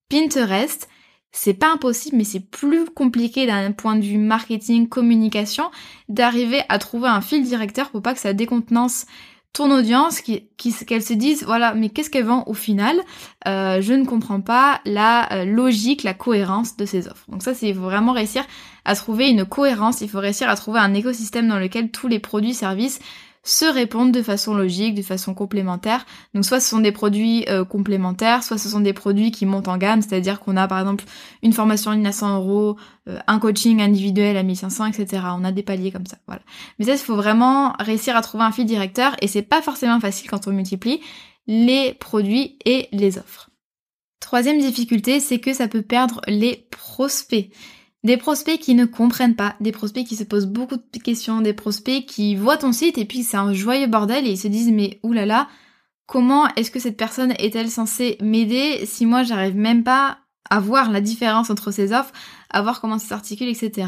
Pinterest. 0.07 0.87
C'est 1.35 1.55
pas 1.55 1.73
impossible, 1.73 2.17
mais 2.17 2.23
c'est 2.23 2.39
plus 2.39 2.85
compliqué 2.85 3.47
d'un 3.47 3.71
point 3.71 3.95
de 3.95 4.03
vue 4.03 4.19
marketing, 4.19 4.87
communication, 4.87 5.65
d'arriver 6.07 6.61
à 6.69 6.77
trouver 6.77 7.09
un 7.09 7.21
fil 7.21 7.43
directeur 7.43 7.89
pour 7.89 8.03
pas 8.03 8.13
que 8.13 8.19
ça 8.19 8.33
décontenance 8.33 9.07
ton 9.51 9.69
audience, 9.71 10.21
qu'elle 10.21 11.03
se 11.03 11.13
dise, 11.13 11.43
voilà, 11.43 11.73
mais 11.75 11.89
qu'est-ce 11.89 12.09
qu'elle 12.09 12.25
vend 12.25 12.43
au 12.47 12.53
final? 12.53 12.95
Euh, 13.47 13.81
Je 13.81 13.93
ne 13.93 14.03
comprends 14.03 14.41
pas 14.41 14.81
la 14.85 15.31
euh, 15.31 15.45
logique, 15.45 16.03
la 16.03 16.15
cohérence 16.15 16.75
de 16.75 16.85
ces 16.85 17.07
offres. 17.07 17.25
Donc 17.29 17.43
ça, 17.43 17.53
c'est 17.53 17.71
vraiment 17.71 18.13
réussir 18.13 18.43
à 18.85 18.95
trouver 18.95 19.29
une 19.29 19.45
cohérence, 19.45 20.01
il 20.01 20.09
faut 20.09 20.19
réussir 20.19 20.49
à 20.49 20.55
trouver 20.55 20.79
un 20.79 20.93
écosystème 20.93 21.47
dans 21.47 21.59
lequel 21.59 21.91
tous 21.91 22.07
les 22.07 22.19
produits, 22.19 22.55
services 22.55 22.99
se 23.43 23.65
répondent 23.65 24.13
de 24.13 24.21
façon 24.21 24.53
logique, 24.53 24.95
de 24.95 25.01
façon 25.01 25.33
complémentaire. 25.33 26.05
Donc 26.33 26.45
soit 26.45 26.61
ce 26.61 26.69
sont 26.69 26.79
des 26.79 26.93
produits 26.93 27.45
euh, 27.49 27.65
complémentaires, 27.65 28.41
soit 28.41 28.57
ce 28.57 28.69
sont 28.69 28.79
des 28.79 28.93
produits 28.93 29.31
qui 29.31 29.45
montent 29.45 29.67
en 29.67 29.77
gamme, 29.77 30.01
c'est-à-dire 30.01 30.39
qu'on 30.39 30.55
a 30.55 30.67
par 30.67 30.79
exemple 30.79 31.03
une 31.43 31.51
formation 31.51 31.91
en 31.91 31.93
ligne 31.93 32.07
à 32.07 32.13
100 32.13 32.37
euros, 32.37 32.77
euh, 33.09 33.19
un 33.27 33.39
coaching 33.39 33.81
individuel 33.81 34.37
à 34.37 34.43
1500, 34.43 34.85
etc. 34.85 35.23
On 35.37 35.43
a 35.43 35.51
des 35.51 35.63
paliers 35.63 35.91
comme 35.91 36.05
ça, 36.05 36.17
voilà. 36.25 36.41
Mais 36.79 36.85
ça, 36.85 36.93
il 36.93 36.97
faut 36.97 37.17
vraiment 37.17 37.73
réussir 37.79 38.15
à 38.15 38.21
trouver 38.21 38.45
un 38.45 38.51
fil 38.51 38.65
directeur 38.65 39.15
et 39.21 39.27
c'est 39.27 39.41
pas 39.41 39.61
forcément 39.61 39.99
facile 39.99 40.29
quand 40.29 40.47
on 40.47 40.51
multiplie 40.51 41.01
les 41.45 41.93
produits 41.93 42.57
et 42.63 42.87
les 42.93 43.17
offres. 43.17 43.49
Troisième 44.21 44.59
difficulté, 44.59 45.19
c'est 45.19 45.39
que 45.39 45.53
ça 45.53 45.67
peut 45.67 45.81
perdre 45.81 46.21
les 46.27 46.65
prospects. 46.71 47.49
Des 48.03 48.17
prospects 48.17 48.59
qui 48.59 48.75
ne 48.75 48.85
comprennent 48.85 49.35
pas, 49.35 49.55
des 49.61 49.71
prospects 49.71 50.05
qui 50.05 50.17
se 50.17 50.25
posent 50.25 50.45
beaucoup 50.45 50.75
de 50.75 50.99
questions, 50.99 51.39
des 51.39 51.53
prospects 51.53 52.05
qui 52.05 52.35
voient 52.35 52.57
ton 52.57 52.73
site 52.73 52.97
et 52.97 53.05
puis 53.05 53.23
c'est 53.23 53.37
un 53.37 53.53
joyeux 53.53 53.87
bordel 53.87 54.27
et 54.27 54.31
ils 54.31 54.37
se 54.37 54.49
disent 54.49 54.71
mais 54.71 54.99
oulala, 55.03 55.47
comment 56.05 56.47
est-ce 56.55 56.69
que 56.69 56.79
cette 56.79 56.97
personne 56.97 57.33
est-elle 57.39 57.69
censée 57.69 58.17
m'aider 58.21 58.85
si 58.85 59.05
moi 59.05 59.23
j'arrive 59.23 59.55
même 59.55 59.83
pas 59.83 60.17
à 60.49 60.59
voir 60.59 60.91
la 60.91 60.99
différence 60.99 61.49
entre 61.49 61.71
ces 61.71 61.93
offres, 61.93 62.11
à 62.49 62.61
voir 62.61 62.81
comment 62.81 62.99
ça 62.99 63.07
s'articule, 63.07 63.47
etc. 63.47 63.87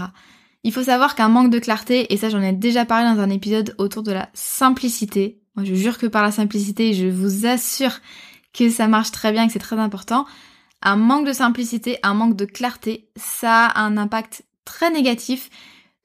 Il 0.63 0.72
faut 0.72 0.84
savoir 0.84 1.15
qu'un 1.15 1.27
manque 1.27 1.51
de 1.51 1.60
clarté, 1.60 2.12
et 2.13 2.17
ça 2.17 2.29
j'en 2.29 2.41
ai 2.41 2.53
déjà 2.53 2.86
parlé 2.86 3.13
dans 3.13 3.22
un 3.22 3.29
épisode 3.29 3.75
autour 3.77 4.01
de 4.01 4.13
la 4.13 4.29
simplicité, 4.34 5.41
je 5.63 5.74
jure 5.75 5.98
que 5.98 6.07
par 6.07 6.24
la 6.24 6.31
simplicité, 6.31 6.93
je 6.93 7.07
vous 7.07 7.45
assure 7.45 8.00
que 8.53 8.69
ça 8.69 8.88
marche 8.88 9.12
très 9.12 9.31
bien, 9.31 9.48
que 9.48 9.53
c'est 9.53 9.60
très 9.60 9.77
important, 9.77 10.25
un 10.86 10.96
manque 10.96 11.27
de 11.27 11.34
simplicité, 11.34 11.98
un 12.04 12.13
manque 12.13 12.38
de 12.38 12.46
clarté, 12.46 13.10
ça 13.15 13.65
a 13.65 13.82
un 13.82 13.98
impact 13.98 14.46
très 14.63 14.92
négatif 14.92 15.50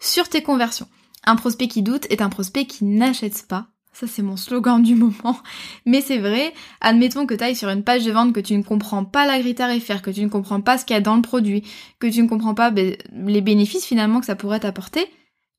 sur 0.01 0.29
tes 0.29 0.43
conversions. 0.43 0.89
Un 1.25 1.37
prospect 1.37 1.69
qui 1.69 1.83
doute 1.83 2.07
est 2.11 2.23
un 2.23 2.31
prospect 2.31 2.65
qui 2.65 2.87
n'achète 2.87 3.47
pas. 3.47 3.69
Ça, 3.93 4.07
c'est 4.07 4.23
mon 4.23 4.39
slogan 4.39 4.83
du 4.83 4.95
moment. 4.95 5.39
Mais 5.87 6.01
c'est 6.01 6.17
vrai, 6.17 6.55
admettons 6.81 7.27
que 7.27 7.35
tu 7.35 7.45
ailles 7.45 7.57
sur 7.57 7.69
une 7.69 7.85
page 7.85 8.07
de 8.07 8.13
vente 8.13 8.33
que 8.33 8.41
tu 8.41 8.57
ne 8.57 8.63
comprends 8.63 9.05
pas 9.05 9.27
la 9.27 9.39
grille 9.39 9.55
tarifaire, 9.55 10.01
que 10.01 10.11
tu 10.11 10.25
ne 10.25 10.31
comprends 10.31 10.63
pas 10.63 10.79
ce 10.79 10.87
qu'il 10.87 10.95
y 10.95 10.97
a 10.97 11.03
dans 11.03 11.17
le 11.17 11.23
produit, 11.23 11.63
que 11.99 12.07
tu 12.07 12.23
ne 12.23 12.29
comprends 12.29 12.55
pas 12.55 12.71
ben, 12.71 12.97
les 13.13 13.41
bénéfices 13.43 13.85
finalement 13.85 14.21
que 14.21 14.27
ça 14.27 14.37
pourrait 14.37 14.61
t'apporter. 14.61 15.07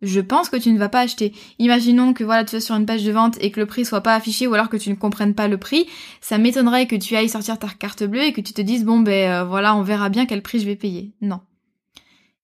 Je 0.01 0.19
pense 0.19 0.49
que 0.49 0.57
tu 0.57 0.71
ne 0.71 0.79
vas 0.79 0.89
pas 0.89 1.01
acheter. 1.01 1.33
Imaginons 1.59 2.13
que 2.13 2.23
voilà, 2.23 2.43
tu 2.43 2.55
es 2.55 2.59
sur 2.59 2.75
une 2.75 2.85
page 2.85 3.03
de 3.03 3.11
vente 3.11 3.37
et 3.41 3.51
que 3.51 3.59
le 3.59 3.65
prix 3.65 3.85
soit 3.85 4.01
pas 4.01 4.15
affiché 4.15 4.47
ou 4.47 4.53
alors 4.53 4.69
que 4.69 4.77
tu 4.77 4.89
ne 4.89 4.95
comprennes 4.95 5.35
pas 5.35 5.47
le 5.47 5.57
prix. 5.57 5.87
Ça 6.21 6.37
m'étonnerait 6.37 6.87
que 6.87 6.95
tu 6.95 7.15
ailles 7.15 7.29
sortir 7.29 7.59
ta 7.59 7.67
carte 7.67 8.03
bleue 8.03 8.23
et 8.23 8.33
que 8.33 8.41
tu 8.41 8.53
te 8.53 8.61
dises 8.61 8.83
bon 8.83 8.99
ben 8.99 9.29
euh, 9.29 9.43
voilà, 9.43 9.75
on 9.75 9.83
verra 9.83 10.09
bien 10.09 10.25
quel 10.25 10.41
prix 10.41 10.59
je 10.59 10.65
vais 10.65 10.75
payer. 10.75 11.13
Non. 11.21 11.41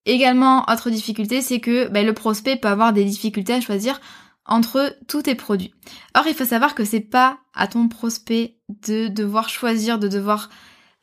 Également, 0.06 0.64
autre 0.72 0.90
difficulté, 0.90 1.42
c'est 1.42 1.60
que 1.60 1.90
ben, 1.90 2.06
le 2.06 2.14
prospect 2.14 2.56
peut 2.56 2.70
avoir 2.70 2.94
des 2.94 3.04
difficultés 3.04 3.54
à 3.54 3.62
choisir 3.62 4.00
entre 4.46 4.96
tous 5.08 5.24
tes 5.24 5.36
produits. 5.36 5.74
Or, 6.16 6.24
il 6.28 6.34
faut 6.34 6.46
savoir 6.46 6.76
que 6.76 6.86
c'est 6.86 7.02
pas 7.02 7.40
à 7.54 7.68
ton 7.68 7.90
prospect 7.90 8.56
de 8.88 9.10
devoir 9.10 9.50
choisir, 9.50 10.00
de 10.00 10.08
devoir 10.08 10.50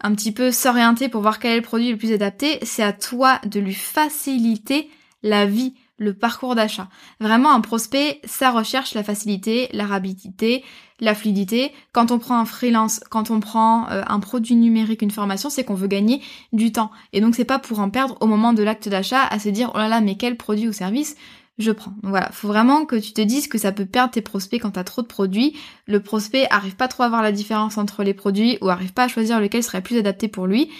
un 0.00 0.14
petit 0.14 0.32
peu 0.32 0.50
s'orienter 0.50 1.10
pour 1.10 1.20
voir 1.20 1.38
quel 1.38 1.52
est 1.52 1.56
le 1.56 1.62
produit 1.62 1.90
le 1.90 1.98
plus 1.98 2.12
adapté, 2.12 2.58
c'est 2.62 2.82
à 2.82 2.92
toi 2.92 3.40
de 3.44 3.60
lui 3.60 3.74
faciliter 3.74 4.88
la 5.22 5.46
vie 5.46 5.74
le 5.96 6.14
parcours 6.14 6.54
d'achat. 6.54 6.88
Vraiment, 7.20 7.52
un 7.52 7.60
prospect, 7.60 8.20
ça 8.24 8.50
recherche 8.50 8.94
la 8.94 9.04
facilité, 9.04 9.68
la 9.72 9.86
rapidité, 9.86 10.64
la 11.00 11.14
fluidité. 11.14 11.72
Quand 11.92 12.10
on 12.10 12.18
prend 12.18 12.38
un 12.38 12.44
freelance, 12.44 13.00
quand 13.10 13.30
on 13.30 13.40
prend 13.40 13.88
euh, 13.90 14.02
un 14.06 14.20
produit 14.20 14.56
numérique, 14.56 15.02
une 15.02 15.10
formation, 15.10 15.50
c'est 15.50 15.64
qu'on 15.64 15.74
veut 15.74 15.86
gagner 15.86 16.20
du 16.52 16.72
temps. 16.72 16.90
Et 17.12 17.20
donc, 17.20 17.34
c'est 17.34 17.44
pas 17.44 17.58
pour 17.58 17.78
en 17.78 17.90
perdre 17.90 18.16
au 18.20 18.26
moment 18.26 18.52
de 18.52 18.62
l'acte 18.62 18.88
d'achat 18.88 19.24
à 19.24 19.38
se 19.38 19.48
dire, 19.48 19.70
oh 19.74 19.78
là 19.78 19.88
là, 19.88 20.00
mais 20.00 20.16
quel 20.16 20.36
produit 20.36 20.68
ou 20.68 20.72
service 20.72 21.16
je 21.58 21.70
prends. 21.70 21.94
Voilà, 22.02 22.32
faut 22.32 22.48
vraiment 22.48 22.84
que 22.84 22.96
tu 22.96 23.12
te 23.12 23.20
dises 23.20 23.46
que 23.46 23.58
ça 23.58 23.70
peut 23.70 23.86
perdre 23.86 24.12
tes 24.12 24.22
prospects 24.22 24.60
quand 24.60 24.72
t'as 24.72 24.82
trop 24.82 25.02
de 25.02 25.06
produits. 25.06 25.56
Le 25.86 26.00
prospect 26.00 26.48
arrive 26.50 26.74
pas 26.74 26.88
trop 26.88 27.04
à 27.04 27.08
voir 27.08 27.22
la 27.22 27.30
différence 27.30 27.78
entre 27.78 28.02
les 28.02 28.14
produits 28.14 28.58
ou 28.60 28.70
arrive 28.70 28.92
pas 28.92 29.04
à 29.04 29.08
choisir 29.08 29.40
lequel 29.40 29.62
serait 29.62 29.82
plus 29.82 29.98
adapté 29.98 30.26
pour 30.26 30.48
lui. 30.48 30.70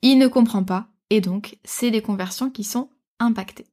Il 0.00 0.16
ne 0.16 0.28
comprend 0.28 0.64
pas. 0.64 0.86
Et 1.10 1.20
donc, 1.20 1.58
c'est 1.64 1.90
des 1.90 2.00
conversions 2.00 2.48
qui 2.48 2.64
sont 2.64 2.88
impactées. 3.20 3.66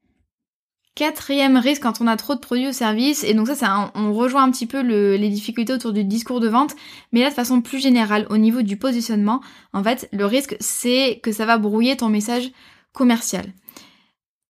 Quatrième 0.99 1.55
risque 1.55 1.83
quand 1.83 2.01
on 2.01 2.07
a 2.07 2.17
trop 2.17 2.35
de 2.35 2.41
produits 2.41 2.67
ou 2.67 2.73
services, 2.73 3.23
et 3.23 3.33
donc 3.33 3.47
ça, 3.47 3.55
ça 3.55 3.89
on 3.95 4.11
rejoint 4.11 4.43
un 4.43 4.51
petit 4.51 4.65
peu 4.65 4.81
les 4.81 5.29
difficultés 5.29 5.71
autour 5.71 5.93
du 5.93 6.03
discours 6.03 6.41
de 6.41 6.49
vente, 6.49 6.75
mais 7.13 7.21
là 7.21 7.29
de 7.29 7.33
façon 7.33 7.61
plus 7.61 7.79
générale, 7.79 8.27
au 8.29 8.35
niveau 8.35 8.63
du 8.63 8.75
positionnement, 8.75 9.39
en 9.71 9.81
fait, 9.81 10.09
le 10.11 10.25
risque 10.25 10.57
c'est 10.59 11.21
que 11.23 11.31
ça 11.31 11.45
va 11.45 11.57
brouiller 11.57 11.95
ton 11.95 12.09
message 12.09 12.51
commercial. 12.91 13.45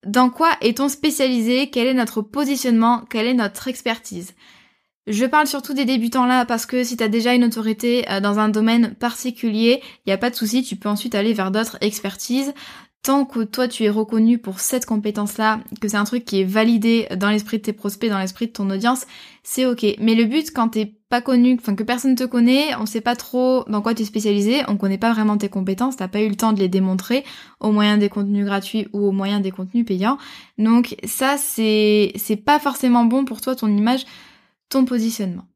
Dans 0.04 0.28
quoi 0.28 0.50
est-on 0.60 0.88
spécialisé? 0.88 1.70
Quel 1.70 1.86
est 1.86 1.94
notre 1.94 2.20
positionnement? 2.20 3.04
Quelle 3.08 3.28
est 3.28 3.34
notre 3.34 3.68
expertise? 3.68 4.34
Je 5.06 5.26
parle 5.26 5.46
surtout 5.46 5.72
des 5.72 5.84
débutants 5.84 6.26
là 6.26 6.44
parce 6.46 6.66
que 6.66 6.82
si 6.82 6.96
tu 6.96 7.04
as 7.04 7.08
déjà 7.08 7.32
une 7.32 7.44
autorité 7.44 8.10
euh, 8.10 8.18
dans 8.18 8.40
un 8.40 8.48
domaine 8.48 8.96
particulier, 8.96 9.80
il 10.04 10.08
n'y 10.08 10.12
a 10.12 10.18
pas 10.18 10.30
de 10.30 10.34
souci, 10.34 10.64
tu 10.64 10.74
peux 10.74 10.88
ensuite 10.88 11.14
aller 11.14 11.32
vers 11.32 11.52
d'autres 11.52 11.78
expertises 11.80 12.52
tant 13.02 13.24
que 13.24 13.40
toi 13.40 13.66
tu 13.66 13.84
es 13.84 13.90
reconnu 13.90 14.38
pour 14.38 14.60
cette 14.60 14.84
compétence-là, 14.84 15.60
que 15.80 15.88
c'est 15.88 15.96
un 15.96 16.04
truc 16.04 16.24
qui 16.24 16.40
est 16.40 16.44
validé 16.44 17.06
dans 17.16 17.30
l'esprit 17.30 17.58
de 17.58 17.62
tes 17.62 17.72
prospects, 17.72 18.10
dans 18.10 18.18
l'esprit 18.18 18.46
de 18.46 18.52
ton 18.52 18.68
audience, 18.70 19.06
c'est 19.42 19.64
ok. 19.66 19.84
Mais 19.98 20.14
le 20.14 20.24
but 20.24 20.50
quand 20.52 20.68
t'es 20.70 20.94
pas 21.08 21.22
connu, 21.22 21.56
enfin 21.60 21.74
que 21.74 21.82
personne 21.82 22.14
te 22.14 22.24
connaît, 22.24 22.74
on 22.76 22.86
sait 22.86 23.00
pas 23.00 23.16
trop 23.16 23.64
dans 23.68 23.82
quoi 23.82 23.94
tu 23.94 24.02
es 24.02 24.04
spécialisé, 24.04 24.62
on 24.68 24.76
connaît 24.76 24.98
pas 24.98 25.12
vraiment 25.12 25.38
tes 25.38 25.48
compétences, 25.48 25.96
t'as 25.96 26.08
pas 26.08 26.20
eu 26.20 26.28
le 26.28 26.36
temps 26.36 26.52
de 26.52 26.60
les 26.60 26.68
démontrer 26.68 27.24
au 27.58 27.72
moyen 27.72 27.96
des 27.96 28.08
contenus 28.08 28.44
gratuits 28.44 28.88
ou 28.92 29.06
au 29.06 29.12
moyen 29.12 29.40
des 29.40 29.50
contenus 29.50 29.86
payants. 29.86 30.18
Donc 30.58 30.96
ça 31.04 31.36
c'est 31.38 32.12
c'est 32.16 32.36
pas 32.36 32.58
forcément 32.58 33.04
bon 33.04 33.24
pour 33.24 33.40
toi 33.40 33.56
ton 33.56 33.68
image, 33.68 34.04
ton 34.68 34.84
positionnement. 34.84 35.49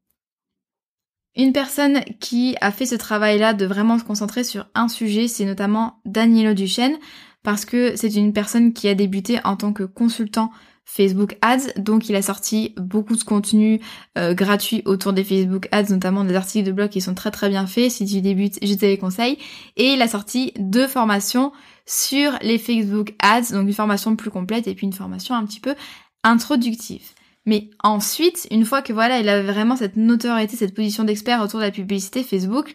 Une 1.37 1.53
personne 1.53 2.01
qui 2.21 2.57
a 2.61 2.71
fait 2.71 2.87
ce 2.87 2.95
travail-là 2.95 3.55
de 3.55 3.67
vraiment 3.67 3.99
se 3.99 4.05
concentrer 4.05 4.45
sur 4.45 4.67
un 4.75 4.89
sujet, 4.89 5.27
c'est 5.27 5.45
notamment 5.45 6.01
Danielo 6.05 6.55
Duchesne 6.55 6.97
parce 7.43 7.65
que 7.65 7.97
c'est 7.97 8.15
une 8.15 8.33
personne 8.33 8.73
qui 8.73 8.89
a 8.89 8.95
débuté 8.95 9.41
en 9.45 9.57
tant 9.57 9.73
que 9.73 9.83
consultant 9.83 10.51
Facebook 10.85 11.37
Ads, 11.41 11.73
donc 11.77 12.09
il 12.09 12.15
a 12.15 12.23
sorti 12.23 12.75
beaucoup 12.77 13.17
de 13.17 13.23
contenu 13.23 13.81
euh, 14.19 14.35
gratuit 14.35 14.83
autour 14.85 15.13
des 15.13 15.25
Facebook 15.25 15.67
Ads, 15.73 15.91
notamment 15.91 16.25
des 16.25 16.35
articles 16.35 16.67
de 16.67 16.73
blog 16.73 16.91
qui 16.91 17.01
sont 17.01 17.15
très 17.15 17.31
très 17.31 17.49
bien 17.49 17.67
faits. 17.67 17.91
Si 17.91 18.05
tu 18.05 18.21
débutes, 18.21 18.59
je 18.63 18.75
te 18.75 18.85
les 18.85 18.99
conseille. 18.99 19.39
Et 19.77 19.95
il 19.95 20.03
a 20.03 20.09
sorti 20.09 20.53
deux 20.59 20.87
formations 20.87 21.53
sur 21.87 22.33
les 22.43 22.59
Facebook 22.59 23.15
Ads, 23.19 23.53
donc 23.53 23.67
une 23.67 23.73
formation 23.73 24.15
plus 24.15 24.31
complète 24.31 24.69
et 24.69 24.75
puis 24.75 24.87
une 24.87 24.93
formation 24.93 25.35
un 25.35 25.45
petit 25.47 25.61
peu 25.61 25.75
introductive. 26.23 27.14
Mais 27.47 27.71
ensuite, 27.83 28.47
une 28.51 28.65
fois 28.65 28.83
que 28.83 28.93
voilà, 28.93 29.19
il 29.21 29.29
avait 29.29 29.51
vraiment 29.51 29.77
cette 29.77 29.97
notoriété, 29.97 30.57
cette 30.57 30.75
position 30.75 31.05
d'expert 31.05 31.43
autour 31.43 31.61
de 31.61 31.65
la 31.65 31.71
publicité 31.71 32.23
Facebook, 32.23 32.75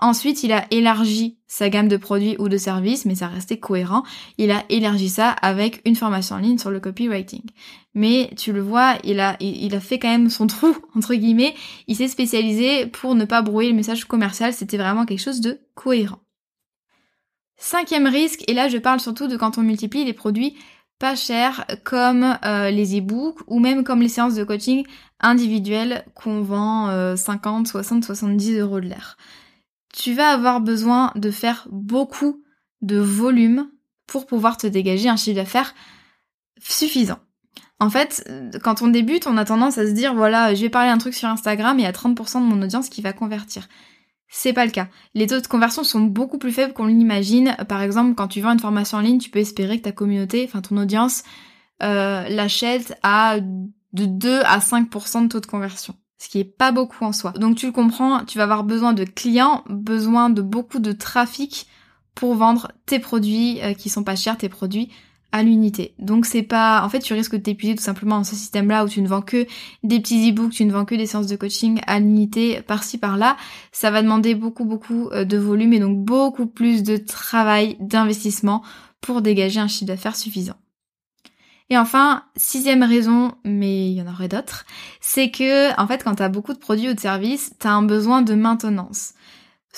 Ensuite, 0.00 0.44
il 0.44 0.52
a 0.52 0.64
élargi 0.70 1.38
sa 1.48 1.68
gamme 1.68 1.88
de 1.88 1.96
produits 1.96 2.36
ou 2.38 2.48
de 2.48 2.56
services, 2.56 3.04
mais 3.04 3.16
ça 3.16 3.26
restait 3.26 3.58
cohérent. 3.58 4.04
Il 4.38 4.52
a 4.52 4.64
élargi 4.68 5.08
ça 5.08 5.30
avec 5.30 5.80
une 5.84 5.96
formation 5.96 6.36
en 6.36 6.38
ligne 6.38 6.58
sur 6.58 6.70
le 6.70 6.78
copywriting. 6.78 7.42
Mais 7.94 8.30
tu 8.36 8.52
le 8.52 8.60
vois, 8.60 8.94
il 9.02 9.18
a, 9.18 9.36
il 9.40 9.74
a 9.74 9.80
fait 9.80 9.98
quand 9.98 10.08
même 10.08 10.30
son 10.30 10.46
trou, 10.46 10.76
entre 10.94 11.14
guillemets. 11.14 11.54
Il 11.88 11.96
s'est 11.96 12.06
spécialisé 12.06 12.86
pour 12.86 13.16
ne 13.16 13.24
pas 13.24 13.42
brouiller 13.42 13.70
le 13.70 13.76
message 13.76 14.04
commercial. 14.04 14.52
C'était 14.52 14.76
vraiment 14.76 15.04
quelque 15.04 15.22
chose 15.22 15.40
de 15.40 15.58
cohérent. 15.74 16.20
Cinquième 17.56 18.06
risque, 18.06 18.44
et 18.46 18.54
là 18.54 18.68
je 18.68 18.78
parle 18.78 19.00
surtout 19.00 19.26
de 19.26 19.36
quand 19.36 19.58
on 19.58 19.62
multiplie 19.62 20.04
les 20.04 20.12
produits 20.12 20.54
pas 20.98 21.14
chers 21.14 21.66
comme 21.84 22.36
euh, 22.44 22.70
les 22.70 22.98
e-books 22.98 23.38
ou 23.46 23.60
même 23.60 23.84
comme 23.84 24.02
les 24.02 24.08
séances 24.08 24.34
de 24.34 24.44
coaching 24.44 24.84
individuelles 25.20 26.04
qu'on 26.14 26.42
vend 26.42 27.16
50, 27.16 27.66
60, 27.66 28.04
70 28.04 28.58
euros 28.58 28.80
de 28.80 28.86
l'air 28.86 29.16
tu 29.92 30.14
vas 30.14 30.30
avoir 30.30 30.60
besoin 30.60 31.12
de 31.16 31.30
faire 31.30 31.66
beaucoup 31.70 32.42
de 32.82 32.98
volume 32.98 33.68
pour 34.06 34.26
pouvoir 34.26 34.56
te 34.56 34.66
dégager 34.66 35.08
un 35.08 35.16
chiffre 35.16 35.36
d'affaires 35.36 35.74
suffisant. 36.60 37.18
En 37.80 37.90
fait, 37.90 38.28
quand 38.62 38.82
on 38.82 38.88
débute, 38.88 39.26
on 39.26 39.36
a 39.36 39.44
tendance 39.44 39.78
à 39.78 39.86
se 39.86 39.92
dire, 39.92 40.14
voilà, 40.14 40.54
je 40.54 40.62
vais 40.62 40.70
parler 40.70 40.90
un 40.90 40.98
truc 40.98 41.14
sur 41.14 41.28
Instagram 41.28 41.78
et 41.78 41.82
il 41.82 41.84
y 41.84 41.88
a 41.88 41.92
30% 41.92 42.40
de 42.40 42.46
mon 42.46 42.62
audience 42.62 42.88
qui 42.88 43.02
va 43.02 43.12
convertir. 43.12 43.68
C'est 44.28 44.52
pas 44.52 44.66
le 44.66 44.70
cas. 44.70 44.88
Les 45.14 45.26
taux 45.26 45.40
de 45.40 45.46
conversion 45.46 45.84
sont 45.84 46.00
beaucoup 46.00 46.38
plus 46.38 46.52
faibles 46.52 46.74
qu'on 46.74 46.86
l'imagine. 46.86 47.56
Par 47.68 47.82
exemple, 47.82 48.14
quand 48.14 48.28
tu 48.28 48.40
vends 48.40 48.52
une 48.52 48.60
formation 48.60 48.98
en 48.98 49.00
ligne, 49.00 49.18
tu 49.18 49.30
peux 49.30 49.38
espérer 49.38 49.78
que 49.78 49.84
ta 49.84 49.92
communauté, 49.92 50.44
enfin 50.46 50.60
ton 50.60 50.76
audience, 50.76 51.22
euh, 51.82 52.28
l'achète 52.28 52.98
à 53.02 53.38
de 53.40 54.04
2 54.04 54.40
à 54.40 54.58
5% 54.58 55.22
de 55.24 55.28
taux 55.28 55.40
de 55.40 55.46
conversion 55.46 55.94
ce 56.18 56.28
qui 56.28 56.40
est 56.40 56.44
pas 56.44 56.72
beaucoup 56.72 57.04
en 57.04 57.12
soi. 57.12 57.32
Donc 57.32 57.56
tu 57.56 57.66
le 57.66 57.72
comprends, 57.72 58.24
tu 58.24 58.38
vas 58.38 58.44
avoir 58.44 58.64
besoin 58.64 58.92
de 58.92 59.04
clients, 59.04 59.62
besoin 59.68 60.30
de 60.30 60.42
beaucoup 60.42 60.80
de 60.80 60.92
trafic 60.92 61.68
pour 62.14 62.34
vendre 62.34 62.72
tes 62.86 62.98
produits 62.98 63.62
euh, 63.62 63.72
qui 63.72 63.88
sont 63.88 64.02
pas 64.02 64.16
chers, 64.16 64.36
tes 64.36 64.48
produits 64.48 64.90
à 65.32 65.42
l'unité. 65.42 65.94
Donc 65.98 66.24
c'est 66.24 66.42
pas, 66.42 66.82
en 66.84 66.88
fait, 66.88 67.00
tu 67.00 67.12
risques 67.12 67.36
de 67.36 67.42
t'épuiser 67.42 67.74
tout 67.74 67.82
simplement 67.82 68.18
dans 68.18 68.24
ce 68.24 68.34
système-là 68.34 68.84
où 68.84 68.88
tu 68.88 69.02
ne 69.02 69.08
vends 69.08 69.22
que 69.22 69.46
des 69.82 70.00
petits 70.00 70.30
e-books, 70.30 70.52
tu 70.52 70.64
ne 70.64 70.72
vends 70.72 70.84
que 70.84 70.94
des 70.94 71.06
séances 71.06 71.26
de 71.26 71.36
coaching 71.36 71.80
à 71.86 72.00
l'unité 72.00 72.62
par-ci 72.62 72.98
par-là. 72.98 73.36
Ça 73.72 73.90
va 73.90 74.02
demander 74.02 74.34
beaucoup 74.34 74.64
beaucoup 74.64 75.08
euh, 75.10 75.24
de 75.24 75.36
volume 75.36 75.72
et 75.74 75.80
donc 75.80 75.98
beaucoup 75.98 76.46
plus 76.46 76.82
de 76.82 76.96
travail, 76.96 77.76
d'investissement 77.80 78.62
pour 79.00 79.22
dégager 79.22 79.60
un 79.60 79.68
chiffre 79.68 79.86
d'affaires 79.86 80.16
suffisant. 80.16 80.56
Et 81.70 81.76
enfin, 81.76 82.22
sixième 82.34 82.82
raison, 82.82 83.34
mais 83.44 83.90
il 83.90 83.96
y 83.98 84.02
en 84.02 84.10
aurait 84.10 84.28
d'autres, 84.28 84.64
c'est 85.02 85.30
que 85.30 85.78
en 85.78 85.86
fait 85.86 86.02
quand 86.02 86.14
tu 86.14 86.22
as 86.22 86.30
beaucoup 86.30 86.54
de 86.54 86.58
produits 86.58 86.88
ou 86.88 86.94
de 86.94 87.00
services, 87.00 87.52
tu 87.60 87.66
as 87.66 87.72
un 87.72 87.82
besoin 87.82 88.22
de 88.22 88.34
maintenance 88.34 89.12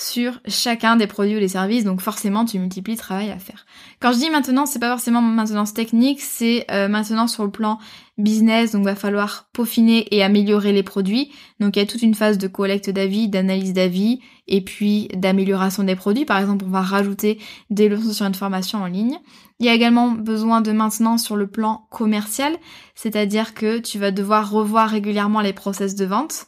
sur 0.01 0.39
chacun 0.47 0.95
des 0.95 1.07
produits 1.07 1.35
ou 1.35 1.39
des 1.39 1.47
services, 1.47 1.83
donc 1.83 2.01
forcément 2.01 2.43
tu 2.43 2.57
multiplies 2.57 2.95
le 2.95 2.99
travail 2.99 3.29
à 3.29 3.37
faire. 3.37 3.65
Quand 3.99 4.11
je 4.11 4.17
dis 4.17 4.29
maintenance, 4.29 4.71
c'est 4.71 4.79
pas 4.79 4.89
forcément 4.89 5.21
maintenance 5.21 5.73
technique, 5.73 6.21
c'est 6.21 6.65
euh, 6.71 6.87
maintenance 6.87 7.33
sur 7.33 7.45
le 7.45 7.51
plan 7.51 7.77
business, 8.17 8.71
donc 8.71 8.83
va 8.83 8.95
falloir 8.95 9.47
peaufiner 9.53 10.07
et 10.15 10.23
améliorer 10.23 10.71
les 10.73 10.83
produits. 10.83 11.31
Donc 11.59 11.75
il 11.75 11.79
y 11.79 11.81
a 11.83 11.85
toute 11.85 12.01
une 12.01 12.15
phase 12.15 12.37
de 12.37 12.47
collecte 12.47 12.89
d'avis, 12.89 13.29
d'analyse 13.29 13.73
d'avis, 13.73 14.19
et 14.47 14.61
puis 14.61 15.07
d'amélioration 15.15 15.83
des 15.83 15.95
produits. 15.95 16.25
Par 16.25 16.39
exemple, 16.39 16.65
on 16.67 16.71
va 16.71 16.81
rajouter 16.81 17.39
des 17.69 17.87
leçons 17.87 18.13
sur 18.13 18.25
une 18.25 18.35
formation 18.35 18.79
en 18.79 18.87
ligne. 18.87 19.17
Il 19.59 19.67
y 19.67 19.69
a 19.69 19.73
également 19.73 20.11
besoin 20.11 20.61
de 20.61 20.71
maintenance 20.71 21.23
sur 21.23 21.35
le 21.35 21.45
plan 21.45 21.85
commercial, 21.91 22.55
c'est-à-dire 22.95 23.53
que 23.53 23.77
tu 23.77 23.99
vas 23.99 24.09
devoir 24.09 24.49
revoir 24.49 24.89
régulièrement 24.89 25.41
les 25.41 25.53
process 25.53 25.95
de 25.95 26.05
vente. 26.05 26.47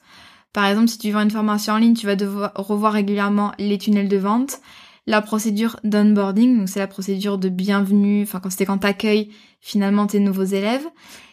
Par 0.54 0.66
exemple, 0.68 0.88
si 0.88 1.00
tu 1.00 1.12
vends 1.12 1.22
une 1.22 1.32
formation 1.32 1.74
en 1.74 1.78
ligne, 1.78 1.96
tu 1.96 2.06
vas 2.06 2.16
devoir 2.16 2.52
revoir 2.56 2.94
régulièrement 2.94 3.54
les 3.58 3.80
tunnels 3.80 4.08
de 4.08 4.18
vente, 4.18 4.62
la 5.08 5.22
procédure 5.22 5.80
d'onboarding, 5.84 6.60
donc 6.60 6.70
c'est 6.70 6.80
la 6.80 6.88
procédure 6.88 7.40
de 7.40 7.50
bienvenue, 7.50 8.22
enfin 8.24 8.40
quand 8.40 8.52
c'était 8.52 8.68
quand 8.68 8.78
t'accueilles 8.78 9.32
finalement 9.60 10.06
tes 10.08 10.20
nouveaux 10.20 10.44
élèves. 10.44 10.86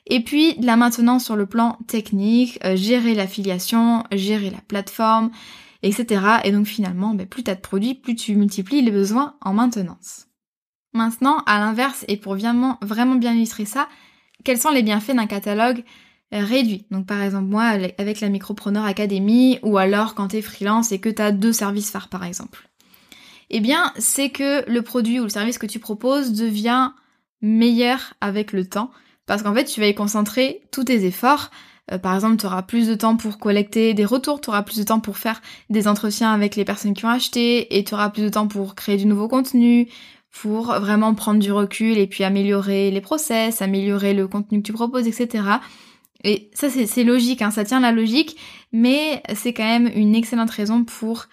Et 0.07 0.25
puis 0.25 0.55
la 0.61 0.77
maintenance 0.77 1.25
sur 1.27 1.37
le 1.37 1.47
plan 1.47 1.79
technique, 1.87 2.59
euh, 2.65 2.75
gérer 2.77 3.15
l'affiliation, 3.15 4.05
gérer 4.11 4.51
la 4.51 4.61
plateforme, 4.67 5.31
etc. 5.83 6.23
Et 6.45 6.51
donc 6.51 6.67
finalement, 6.67 7.15
ben, 7.15 7.27
plus 7.27 7.43
t'as 7.43 7.55
de 7.55 7.61
produits, 7.61 7.95
plus 7.95 8.17
tu 8.17 8.35
multiplies 8.35 8.83
les 8.83 8.91
besoins 8.91 9.37
en 9.43 9.53
maintenance. 9.53 10.27
Maintenant, 10.93 11.43
à 11.47 11.61
l'inverse, 11.61 12.05
et 12.09 12.17
pour 12.17 12.35
vraiment 12.35 13.15
bien 13.15 13.35
illustrer 13.35 13.67
ça, 13.67 13.89
quels 14.43 14.59
sont 14.59 14.71
les 14.71 14.83
bienfaits 14.83 15.15
d'un 15.15 15.27
catalogue 15.27 15.85
réduit. 16.33 16.87
Donc 16.91 17.07
par 17.07 17.23
exemple 17.23 17.47
moi 17.47 17.65
avec 17.65 18.21
la 18.21 18.29
Micropreneur 18.29 18.85
Academy 18.85 19.59
ou 19.63 19.79
alors 19.79 20.15
quand 20.15 20.29
tu 20.29 20.37
es 20.37 20.43
freelance 20.43 20.93
et 20.93 20.99
que 20.99 21.09
tu 21.09 21.23
as 21.23 21.33
deux 21.33 21.53
services 21.53 21.91
phares 21.91 22.09
par 22.09 22.25
exemple. 22.25 22.69
Eh 23.51 23.61
bien 23.61 23.93
c'est 23.99 24.31
que 24.31 24.69
le 24.71 24.83
produit 24.83 25.21
ou 25.21 25.25
le 25.25 25.29
service 25.29 25.59
que 25.59 25.67
tu 25.67 25.79
proposes 25.79 26.33
devient 26.33 26.91
meilleur 27.43 28.15
avec 28.21 28.53
le 28.53 28.65
temps 28.65 28.91
parce 29.31 29.45
qu'en 29.45 29.55
fait, 29.55 29.65
tu 29.65 29.79
vas 29.79 29.87
y 29.87 29.95
concentrer 29.95 30.61
tous 30.73 30.83
tes 30.83 31.05
efforts. 31.05 31.53
Euh, 31.93 31.99
par 31.99 32.17
exemple, 32.17 32.37
tu 32.37 32.47
auras 32.47 32.63
plus 32.63 32.89
de 32.89 32.97
temps 32.97 33.17
pour 33.17 33.39
collecter 33.39 33.95
des 33.95 34.05
retours, 34.05 34.41
tu 34.41 34.51
auras 34.51 34.65
plus 34.65 34.79
de 34.79 34.83
temps 34.83 34.99
pour 34.99 35.19
faire 35.19 35.41
des 35.71 35.87
entretiens 35.87 36.33
avec 36.33 36.57
les 36.57 36.65
personnes 36.65 36.95
qui 36.95 37.05
ont 37.05 37.11
acheté, 37.11 37.79
et 37.79 37.85
tu 37.85 37.95
auras 37.95 38.11
plus 38.11 38.23
de 38.23 38.29
temps 38.29 38.49
pour 38.49 38.75
créer 38.75 38.97
du 38.97 39.07
nouveau 39.07 39.29
contenu, 39.29 39.89
pour 40.33 40.73
vraiment 40.81 41.15
prendre 41.15 41.39
du 41.39 41.53
recul 41.53 41.97
et 41.97 42.09
puis 42.09 42.25
améliorer 42.25 42.91
les 42.91 43.01
process, 43.01 43.63
améliorer 43.63 44.15
le 44.15 44.27
contenu 44.27 44.63
que 44.63 44.67
tu 44.67 44.73
proposes, 44.73 45.07
etc. 45.07 45.45
Et 46.25 46.51
ça, 46.55 46.69
c'est 46.71 47.05
logique, 47.05 47.43
hein, 47.43 47.51
ça 47.51 47.65
tient 47.65 47.81
la 47.81 47.93
logique, 47.93 48.37
mais 48.73 49.23
c'est 49.35 49.53
quand 49.53 49.65
même 49.65 49.91
une 49.95 50.15
excellente 50.15 50.51
raison 50.51 50.85
pour 50.85 51.27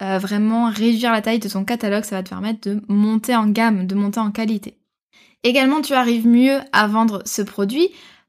euh, 0.00 0.18
vraiment 0.18 0.70
réduire 0.70 1.12
la 1.12 1.22
taille 1.22 1.40
de 1.40 1.48
ton 1.48 1.64
catalogue. 1.64 2.04
Ça 2.04 2.16
va 2.16 2.22
te 2.22 2.28
permettre 2.28 2.68
de 2.68 2.80
monter 2.88 3.34
en 3.34 3.48
gamme, 3.48 3.86
de 3.86 3.94
monter 3.94 4.20
en 4.20 4.30
qualité. 4.30 4.78
Également, 5.44 5.80
tu 5.80 5.94
arrives 5.94 6.26
mieux 6.26 6.58
à 6.72 6.86
vendre 6.86 7.22
ce 7.24 7.42
produit 7.42 7.88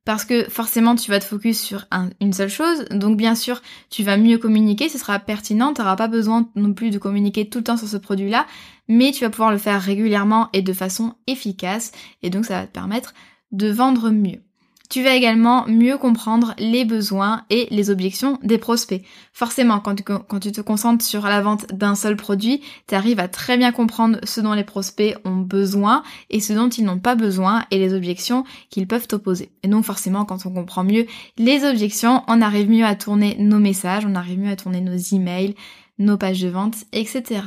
parce 0.09 0.25
que 0.25 0.49
forcément 0.49 0.95
tu 0.95 1.11
vas 1.11 1.19
te 1.19 1.25
focus 1.25 1.61
sur 1.61 1.85
une 2.19 2.33
seule 2.33 2.49
chose, 2.49 2.85
donc 2.89 3.15
bien 3.15 3.35
sûr 3.35 3.61
tu 3.91 4.01
vas 4.01 4.17
mieux 4.17 4.39
communiquer, 4.39 4.89
ce 4.89 4.97
sera 4.97 5.19
pertinent, 5.19 5.71
tu 5.71 5.81
n'auras 5.81 5.97
pas 5.97 6.07
besoin 6.07 6.49
non 6.55 6.73
plus 6.73 6.89
de 6.89 6.97
communiquer 6.97 7.47
tout 7.47 7.59
le 7.59 7.63
temps 7.63 7.77
sur 7.77 7.87
ce 7.87 7.97
produit-là, 7.97 8.47
mais 8.87 9.11
tu 9.11 9.23
vas 9.23 9.29
pouvoir 9.29 9.51
le 9.51 9.59
faire 9.59 9.79
régulièrement 9.79 10.49
et 10.51 10.63
de 10.63 10.73
façon 10.73 11.13
efficace, 11.27 11.91
et 12.23 12.31
donc 12.31 12.45
ça 12.45 12.61
va 12.61 12.65
te 12.65 12.71
permettre 12.71 13.13
de 13.51 13.69
vendre 13.69 14.09
mieux. 14.09 14.41
Tu 14.89 15.03
vas 15.03 15.13
également 15.13 15.67
mieux 15.67 15.99
comprendre 15.99 16.55
les 16.57 16.83
besoins 16.83 17.43
et 17.51 17.67
les 17.69 17.91
objections 17.91 18.39
des 18.41 18.57
prospects. 18.57 19.03
Forcément, 19.33 19.79
quand 19.79 19.93
tu, 20.39 20.51
te 20.51 20.61
concentres 20.61 21.05
sur 21.05 21.25
la 21.25 21.41
vente 21.41 21.71
d'un 21.71 21.93
seul 21.93 22.15
produit, 22.15 22.63
tu 22.87 22.95
arrives 22.95 23.19
à 23.19 23.27
très 23.27 23.55
bien 23.55 23.71
comprendre 23.71 24.17
ce 24.23 24.41
dont 24.41 24.53
les 24.53 24.63
prospects 24.63 25.15
ont 25.25 25.37
besoin 25.37 26.01
et 26.31 26.39
ce 26.39 26.53
dont 26.53 26.69
ils 26.69 26.83
n'ont 26.83 26.97
pas 26.97 27.13
besoin 27.13 27.65
et 27.69 27.77
les 27.77 27.93
objections 27.93 28.45
qu'ils 28.71 28.87
peuvent 28.87 29.07
opposer. 29.11 29.51
Et 29.61 29.67
donc 29.67 29.85
forcément, 29.85 30.25
quand 30.25 30.47
on 30.47 30.51
comprend 30.51 30.83
mieux 30.83 31.05
les 31.37 31.65
objections, 31.65 32.23
on 32.27 32.41
arrive 32.41 32.67
mieux 32.67 32.85
à 32.85 32.95
tourner 32.95 33.35
nos 33.37 33.59
messages, 33.59 34.07
on 34.07 34.15
arrive 34.15 34.39
mieux 34.39 34.51
à 34.51 34.55
tourner 34.55 34.81
nos 34.81 34.97
emails, 34.97 35.53
nos 35.99 36.17
pages 36.17 36.41
de 36.41 36.49
vente, 36.49 36.77
etc. 36.93 37.41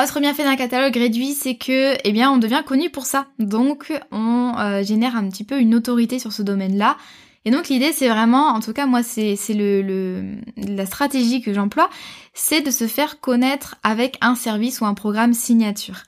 Autre 0.00 0.20
bienfait 0.20 0.44
d'un 0.44 0.56
catalogue 0.56 0.96
réduit, 0.96 1.34
c'est 1.34 1.56
que, 1.56 1.98
eh 2.02 2.12
bien, 2.12 2.30
on 2.30 2.38
devient 2.38 2.62
connu 2.64 2.88
pour 2.88 3.04
ça. 3.04 3.26
Donc, 3.38 3.92
on 4.10 4.54
euh, 4.58 4.82
génère 4.82 5.16
un 5.16 5.28
petit 5.28 5.44
peu 5.44 5.60
une 5.60 5.74
autorité 5.74 6.18
sur 6.18 6.32
ce 6.32 6.40
domaine-là. 6.40 6.96
Et 7.44 7.50
donc, 7.50 7.68
l'idée, 7.68 7.92
c'est 7.92 8.08
vraiment, 8.08 8.46
en 8.48 8.60
tout 8.60 8.72
cas, 8.72 8.86
moi, 8.86 9.02
c'est 9.02 9.36
le, 9.50 9.82
le, 9.82 10.36
la 10.56 10.86
stratégie 10.86 11.42
que 11.42 11.52
j'emploie, 11.52 11.90
c'est 12.32 12.62
de 12.62 12.70
se 12.70 12.86
faire 12.86 13.20
connaître 13.20 13.76
avec 13.82 14.16
un 14.22 14.34
service 14.34 14.80
ou 14.80 14.86
un 14.86 14.94
programme 14.94 15.34
signature. 15.34 16.04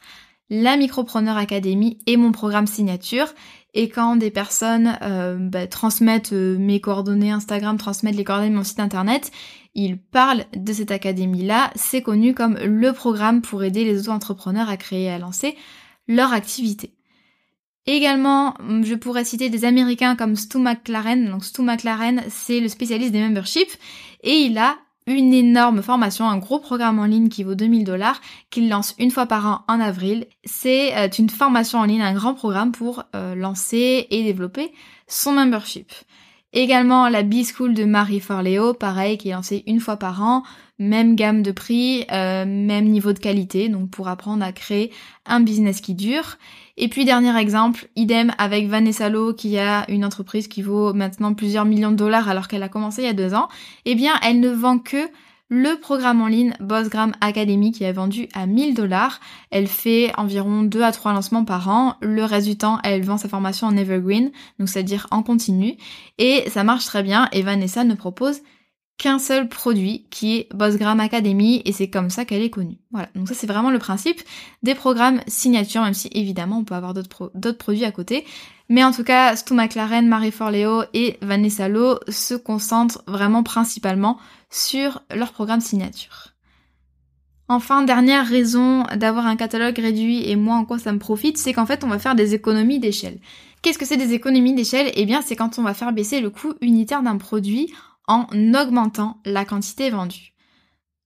La 0.49 0.79
Micropreneur 0.79 1.37
Academy 1.37 1.99
est 2.07 2.17
mon 2.17 2.33
programme 2.33 2.67
signature. 2.67 3.35
Et 3.75 3.89
quand 3.89 4.17
des 4.17 4.31
personnes 4.31 4.97
euh, 5.03 5.37
bah, 5.39 5.67
transmettent 5.67 6.33
euh, 6.33 6.57
mes 6.59 6.81
coordonnées 6.81 7.33
Instagram, 7.33 7.77
transmettent 7.77 8.15
les 8.15 8.25
coordonnées 8.25 8.51
de 8.51 8.57
mon 8.57 8.65
site 8.65 8.79
internet, 8.79 9.33
ils 9.75 9.99
parlent 9.99 10.45
de 10.55 10.73
cette 10.73 10.91
académie-là. 10.91 11.71
C'est 11.75 12.03
connu 12.03 12.35
comme 12.35 12.57
le 12.59 12.93
programme 12.93 13.43
pour 13.43 13.65
aider 13.65 13.85
les 13.85 14.01
auto-entrepreneurs 14.01 14.69
à 14.69 14.77
créer 14.77 15.05
et 15.05 15.11
à 15.11 15.19
lancer 15.19 15.57
leur 16.09 16.33
activité. 16.33 16.95
Également, 17.87 18.55
je 18.83 18.95
pourrais 18.95 19.25
citer 19.25 19.51
des 19.51 19.65
Américains 19.65 20.17
comme 20.17 20.37
Stu 20.37 20.59
McLaren. 20.59 21.29
Donc 21.29 21.45
Stu 21.45 21.63
McLaren, 21.63 22.23
c'est 22.29 22.61
le 22.61 22.69
spécialiste 22.69 23.13
des 23.13 23.21
memberships 23.21 23.79
et 24.23 24.37
il 24.37 24.57
a 24.57 24.77
une 25.07 25.35
énorme 25.35 25.83
formation, 25.83 26.27
un 26.27 26.39
gros 26.39 26.59
programme 26.59 26.99
en 26.99 27.05
ligne 27.05 27.29
qui 27.29 27.45
vaut 27.45 27.55
2000 27.55 27.85
dollars, 27.85 28.23
qu'il 28.49 28.71
lance 28.71 28.95
une 28.99 29.11
fois 29.11 29.27
par 29.27 29.47
an 29.47 29.61
en 29.69 29.81
avril. 29.81 30.27
C'est 30.45 30.97
euh, 30.97 31.09
une 31.19 31.29
formation 31.29 31.79
en 31.79 31.85
ligne, 31.85 32.01
un 32.01 32.15
grand 32.15 32.33
programme 32.33 32.73
pour 32.73 33.05
euh, 33.15 33.35
lancer 33.35 34.07
et 34.09 34.23
développer 34.23 34.73
son 35.07 35.33
membership. 35.33 35.93
Également 36.57 37.09
la 37.09 37.25
B-School 37.25 37.75
de 37.75 37.85
Marie 37.85 38.21
Forleo, 38.21 38.75
pareil, 38.75 39.19
qui 39.19 39.29
est 39.29 39.33
lancée 39.33 39.65
une 39.67 39.81
fois 39.81 39.97
par 39.97 40.23
an, 40.23 40.45
même 40.79 41.17
gamme 41.17 41.43
de 41.43 41.51
prix, 41.51 42.05
euh, 42.13 42.45
même 42.47 42.85
niveau 42.87 43.13
de 43.13 43.19
qualité, 43.19 43.69
donc 43.69 43.91
pour 43.91 44.07
apprendre 44.07 44.45
à 44.45 44.53
créer 44.53 44.93
un 45.27 45.41
business 45.41 45.81
qui 45.81 45.95
dure. 45.95 46.39
Et 46.77 46.87
puis 46.87 47.05
dernier 47.05 47.37
exemple, 47.37 47.89
idem 47.97 48.33
avec 48.39 48.69
Vanessa 48.69 49.09
Lowe 49.09 49.35
qui 49.35 49.59
a 49.59 49.85
une 49.91 50.05
entreprise 50.05 50.47
qui 50.47 50.63
vaut 50.63 50.93
maintenant 50.93 51.35
plusieurs 51.35 51.65
millions 51.65 51.91
de 51.91 51.97
dollars 51.97 52.29
alors 52.29 52.47
qu'elle 52.47 52.63
a 52.63 52.69
commencé 52.69 53.03
il 53.03 53.07
y 53.07 53.09
a 53.09 53.15
deux 53.15 53.35
ans. 53.35 53.49
Eh 53.85 53.97
bien, 53.97 54.13
elle 54.23 54.39
ne 54.39 54.51
vend 54.51 54.79
que 54.79 55.09
le 55.57 55.79
programme 55.79 56.21
en 56.21 56.27
ligne 56.27 56.53
Bossgram 56.59 57.13
Academy 57.21 57.71
qui 57.71 57.85
est 57.85 57.93
vendu 57.93 58.27
à 58.35 58.45
1000 58.45 58.75
dollars. 58.75 59.21
Elle 59.53 59.69
fait 59.69 60.13
environ 60.19 60.65
2 60.65 60.83
à 60.83 60.91
3 60.91 61.13
lancements 61.13 61.45
par 61.45 61.69
an. 61.69 61.95
Le 62.01 62.25
reste 62.25 62.49
du 62.49 62.57
temps, 62.57 62.81
elle 62.83 63.05
vend 63.05 63.19
sa 63.19 63.29
formation 63.29 63.69
en 63.69 63.77
evergreen, 63.77 64.33
donc 64.59 64.69
c'est-à-dire 64.69 65.07
en 65.13 65.23
continu. 65.23 65.77
Et 66.19 66.43
ça 66.51 66.65
marche 66.65 66.87
très 66.87 67.05
bien 67.05 67.29
et 67.31 67.43
Vanessa 67.43 67.85
ne 67.85 67.95
propose 67.95 68.41
qu'un 68.97 69.19
seul 69.19 69.49
produit 69.49 70.07
qui 70.11 70.37
est 70.37 70.49
Bossgram 70.55 71.01
Academy 71.01 71.63
et 71.65 71.73
c'est 71.73 71.91
comme 71.91 72.11
ça 72.11 72.25
qu'elle 72.25 72.43
est 72.43 72.51
connue. 72.51 72.79
Voilà, 72.93 73.09
donc 73.15 73.29
ça 73.29 73.35
c'est 73.35 73.47
vraiment 73.47 73.71
le 73.71 73.79
principe 73.79 74.23
des 74.63 74.75
programmes 74.75 75.21
signature, 75.27 75.83
même 75.83 75.95
si 75.95 76.09
évidemment 76.13 76.59
on 76.59 76.65
peut 76.65 76.77
avoir 76.77 76.95
d'autres 76.95 77.59
produits 77.59 77.85
à 77.85 77.91
côté. 77.91 78.25
Mais 78.69 78.85
en 78.85 78.93
tout 78.93 79.05
cas, 79.05 79.37
Stu 79.37 79.55
McLaren, 79.55 80.07
Marie 80.09 80.31
Forleo 80.31 80.85
et 80.95 81.19
Vanessa 81.21 81.69
Lowe 81.69 81.99
se 82.09 82.35
concentrent 82.35 83.03
vraiment 83.07 83.43
principalement 83.43 84.19
sur 84.49 85.03
leur 85.15 85.33
programme 85.33 85.61
signature. 85.61 86.29
Enfin, 87.49 87.83
dernière 87.83 88.27
raison 88.27 88.85
d'avoir 88.97 89.27
un 89.27 89.37
catalogue 89.37 89.77
réduit 89.77 90.31
et 90.31 90.37
moi 90.37 90.55
en 90.55 90.65
quoi 90.65 90.79
ça 90.79 90.93
me 90.93 90.99
profite, 90.99 91.37
c'est 91.37 91.53
qu'en 91.53 91.67
fait 91.67 91.85
on 91.85 91.89
va 91.89 91.99
faire 91.99 92.15
des 92.15 92.33
économies 92.33 92.79
d'échelle. 92.79 93.19
Qu'est-ce 93.61 93.79
que 93.79 93.85
c'est 93.85 93.99
des 93.99 94.15
économies 94.15 94.55
d'échelle? 94.55 94.91
Eh 94.95 95.05
bien 95.05 95.21
c'est 95.21 95.37
quand 95.37 95.59
on 95.59 95.63
va 95.63 95.75
faire 95.75 95.93
baisser 95.93 96.21
le 96.21 96.31
coût 96.31 96.55
unitaire 96.63 97.03
d'un 97.03 97.19
produit 97.19 97.75
en 98.07 98.27
augmentant 98.55 99.19
la 99.25 99.45
quantité 99.45 99.91
vendue. 99.91 100.35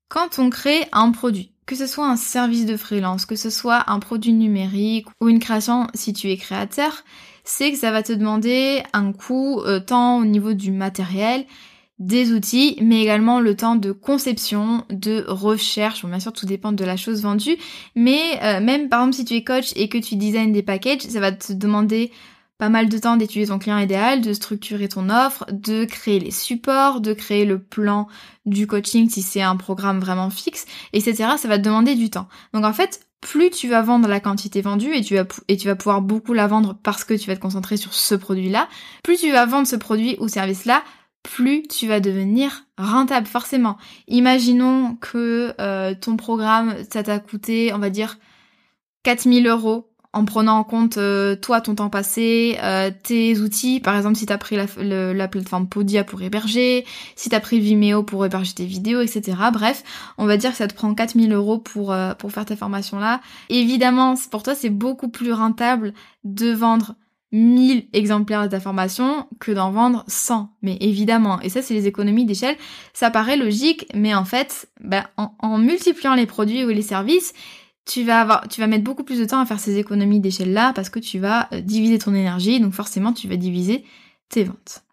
Quand 0.09 0.39
on 0.39 0.51
crée 0.51 0.87
un 0.93 1.11
produit, 1.11 1.53
que 1.67 1.77
ce 1.77 1.87
soit 1.87 2.09
un 2.09 2.17
service 2.17 2.65
de 2.65 2.77
freelance, 2.77 3.27
que 3.27 3.37
ce 3.37 3.51
soit 3.51 3.91
un 3.91 3.99
produit 3.99 4.33
numérique 4.33 5.07
ou 5.21 5.29
une 5.29 5.39
création 5.39 5.87
si 5.95 6.13
tu 6.13 6.31
es 6.31 6.37
créateur, 6.37 7.05
c'est 7.45 7.73
que 7.73 7.79
ça 7.79 7.91
va 7.91 8.03
te 8.03 8.13
demander 8.13 8.83
un 8.93 9.13
coût 9.13 9.61
euh, 9.61 9.81
tant 9.81 10.19
au 10.19 10.25
niveau 10.25 10.55
du 10.55 10.71
matériel, 10.71 11.45
des 11.99 12.33
outils, 12.33 12.79
mais 12.81 13.03
également 13.03 13.41
le 13.41 13.57
temps 13.57 13.75
de 13.75 13.93
conception, 13.93 14.85
de 14.89 15.25
recherche. 15.27 16.03
Bon, 16.03 16.09
bien 16.09 16.21
sûr, 16.21 16.33
tout 16.33 16.47
dépend 16.47 16.73
de 16.73 16.85
la 16.85 16.97
chose 16.97 17.23
vendue, 17.23 17.57
mais 17.95 18.21
euh, 18.43 18.61
même 18.61 18.89
par 18.89 19.01
exemple 19.01 19.17
si 19.17 19.25
tu 19.25 19.35
es 19.35 19.45
coach 19.45 19.73
et 19.77 19.89
que 19.89 19.99
tu 19.99 20.17
designes 20.17 20.53
des 20.53 20.63
packages, 20.63 21.01
ça 21.01 21.21
va 21.21 21.33
te 21.33 21.53
demander 21.53 22.13
pas 22.59 22.69
mal 22.69 22.89
de 22.89 22.99
temps 22.99 23.17
d'étudier 23.17 23.47
ton 23.47 23.59
client 23.59 23.79
idéal, 23.79 24.21
de 24.21 24.33
structurer 24.33 24.89
ton 24.89 25.09
offre, 25.11 25.47
de 25.53 25.85
créer 25.85 26.19
les 26.19 26.33
supports, 26.33 27.01
de 27.01 27.13
créer 27.13 27.45
le 27.45 27.61
plan 27.61 28.09
du 28.47 28.67
coaching 28.67 29.09
si 29.09 29.23
c'est 29.23 29.43
un 29.43 29.57
programme 29.57 30.01
vraiment 30.01 30.29
fixe, 30.29 30.67
etc. 30.93 31.31
Ça 31.39 31.49
va 31.49 31.59
te 31.59 31.63
demander 31.63 31.95
du 31.95 32.11
temps. 32.11 32.29
Donc 32.53 32.65
en 32.65 32.73
fait, 32.73 33.09
plus 33.21 33.51
tu 33.51 33.69
vas 33.69 33.83
vendre 33.83 34.09
la 34.09 34.21
quantité 34.21 34.61
vendue 34.61 34.93
et 34.93 35.03
tu 35.03 35.15
vas, 35.15 35.25
et 35.47 35.57
tu 35.57 35.69
vas 35.69 35.77
pouvoir 35.77 36.03
beaucoup 36.03 36.35
la 36.35 36.49
vendre 36.49 36.77
parce 36.83 37.05
que 37.05 37.15
tu 37.15 37.29
vas 37.29 37.37
te 37.37 37.41
concentrer 37.41 37.77
sur 37.77 37.95
ce 37.95 38.17
produit-là, 38.17 38.69
plus 39.05 39.19
tu 39.19 39.31
vas 39.31 39.47
vendre 39.47 39.69
ce 39.69 39.77
produit 39.77 40.17
ou 40.19 40.27
service-là, 40.29 40.83
plus 41.23 41.63
tu 41.63 41.87
vas 41.87 42.01
devenir 42.01 42.65
rentable 42.77 43.27
forcément. 43.27 43.77
Imaginons 44.09 44.97
que 44.97 45.55
euh, 45.61 45.95
ton 45.95 46.17
programme, 46.17 46.75
ça 46.91 47.05
t'a 47.05 47.21
coûté, 47.21 47.73
on 47.73 47.79
va 47.79 47.91
dire, 47.91 48.19
4000 49.05 49.47
euros 49.47 49.88
en 50.15 50.25
prenant 50.25 50.59
en 50.59 50.65
compte 50.65 50.97
euh, 50.97 51.37
toi 51.37 51.61
ton 51.61 51.75
temps 51.75 51.91
passé, 51.91 52.59
euh, 52.63 52.91
tes 53.03 53.39
outils, 53.39 53.79
par 53.79 53.97
exemple 53.97 54.17
si 54.17 54.25
t'as 54.25 54.39
pris 54.39 54.57
la, 54.57 55.29
plateforme 55.29 55.69
Podia 55.69 56.03
pour 56.03 56.23
héberger, 56.23 56.87
si 57.15 57.29
t'as 57.29 57.41
pris 57.41 57.61
Vimeo 57.61 58.03
pour 58.03 58.25
héberger 58.25 58.55
tes 58.55 58.65
vidéos, 58.65 59.03
etc. 59.03 59.37
Bref, 59.53 59.85
on 60.17 60.27
va 60.27 60.39
dire 60.39 60.53
que 60.53 60.57
ça 60.57 60.67
te 60.67 60.75
prend 60.75 60.95
4000 60.95 61.33
euros 61.33 61.59
pour, 61.59 61.93
euh, 61.93 62.15
pour 62.15 62.33
faire 62.33 62.47
ta 62.47 62.57
formation 62.57 62.99
là. 62.99 63.21
Évidemment, 63.51 64.15
pour 64.31 64.43
toi 64.43 64.55
c'est 64.55 64.71
beaucoup 64.71 65.09
plus 65.09 65.33
rentable 65.33 65.93
de 66.25 66.53
vendre 66.53 66.95
1000 67.33 67.89
exemplaires 67.93 68.45
de 68.45 68.49
ta 68.49 68.61
formation 68.61 69.27
que 69.39 69.53
d'en 69.53 69.71
vendre 69.71 70.05
100. 70.07 70.49
Mais 70.63 70.79
évidemment, 70.81 71.39
et 71.43 71.51
ça 71.51 71.61
c'est 71.61 71.75
les 71.75 71.87
économies 71.87 72.25
d'échelle, 72.25 72.57
ça 72.95 73.11
paraît 73.11 73.37
logique, 73.37 73.87
mais 73.95 74.15
en 74.15 74.25
fait, 74.25 74.71
ben, 74.81 75.05
en 75.17 75.59
multipliant 75.59 76.15
les 76.15 76.25
produits 76.25 76.65
ou 76.65 76.69
les 76.69 76.81
services, 76.81 77.35
tu 77.89 78.05
vas 78.05 78.67
mettre 78.67 78.85
beaucoup 78.85 79.03
plus 79.03 79.19
de 79.19 79.25
temps 79.25 79.41
à 79.41 79.47
faire 79.47 79.59
ces 79.59 79.79
économies 79.79 80.21
d'échelle 80.21 80.53
là 80.53 80.73
parce 80.75 80.91
que 80.91 80.99
tu 80.99 81.19
vas 81.19 81.49
euh, 81.53 81.61
diviser 81.61 81.99
ton 81.99 82.15
énergie, 82.15 82.61
donc 82.61 82.75
forcément 82.75 83.13
tu 83.13 83.29
vas 83.29 83.37
diviser 83.37 83.85
tes 84.29 84.45
ventes. 84.45 84.85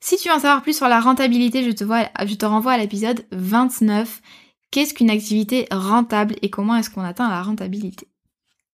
Si 0.00 0.16
tu 0.16 0.28
veux 0.28 0.34
en 0.34 0.40
savoir 0.40 0.62
plus 0.62 0.76
sur 0.76 0.88
la 0.88 1.00
rentabilité, 1.00 1.62
je 1.62 1.70
te, 1.70 1.84
je 1.84 2.34
te 2.34 2.46
renvoie 2.46 2.72
à 2.72 2.78
l'épisode 2.78 3.26
29. 3.32 4.22
Qu'est-ce 4.70 4.94
qu'une 4.94 5.10
activité 5.10 5.66
rentable 5.70 6.36
et 6.42 6.50
comment 6.50 6.76
est-ce 6.76 6.90
qu'on 6.90 7.02
atteint 7.02 7.28
la 7.28 7.42
rentabilité? 7.42 8.08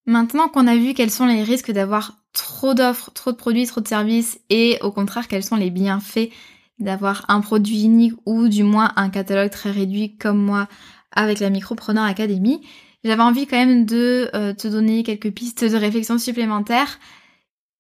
Maintenant 0.06 0.48
qu'on 0.48 0.66
a 0.66 0.76
vu 0.76 0.94
quels 0.94 1.11
sont 1.11 1.26
les 1.26 1.42
risques 1.42 1.72
d'avoir 1.72 2.18
trop 2.32 2.74
d'offres, 2.74 3.11
trop 3.12 3.32
de 3.32 3.37
produits, 3.37 3.66
trop 3.66 3.80
de 3.80 3.88
services 3.88 4.38
et 4.50 4.78
au 4.82 4.92
contraire 4.92 5.26
quels 5.26 5.42
sont 5.42 5.56
les 5.56 5.70
bienfaits 5.70 6.30
d'avoir 6.78 7.24
un 7.28 7.40
produit 7.40 7.85
unique 7.85 8.14
ou 8.26 8.48
du 8.48 8.62
moins 8.62 8.92
un 8.96 9.09
catalogue 9.09 9.50
très 9.50 9.70
réduit 9.70 10.16
comme 10.16 10.38
moi 10.38 10.68
avec 11.11 11.40
la 11.40 11.50
Micropreneur 11.50 12.04
Academy, 12.04 12.61
j'avais 13.04 13.22
envie 13.22 13.46
quand 13.46 13.56
même 13.56 13.87
de 13.87 14.30
euh, 14.35 14.54
te 14.54 14.68
donner 14.68 15.02
quelques 15.02 15.30
pistes 15.32 15.64
de 15.64 15.76
réflexion 15.76 16.18
supplémentaires. 16.18 16.98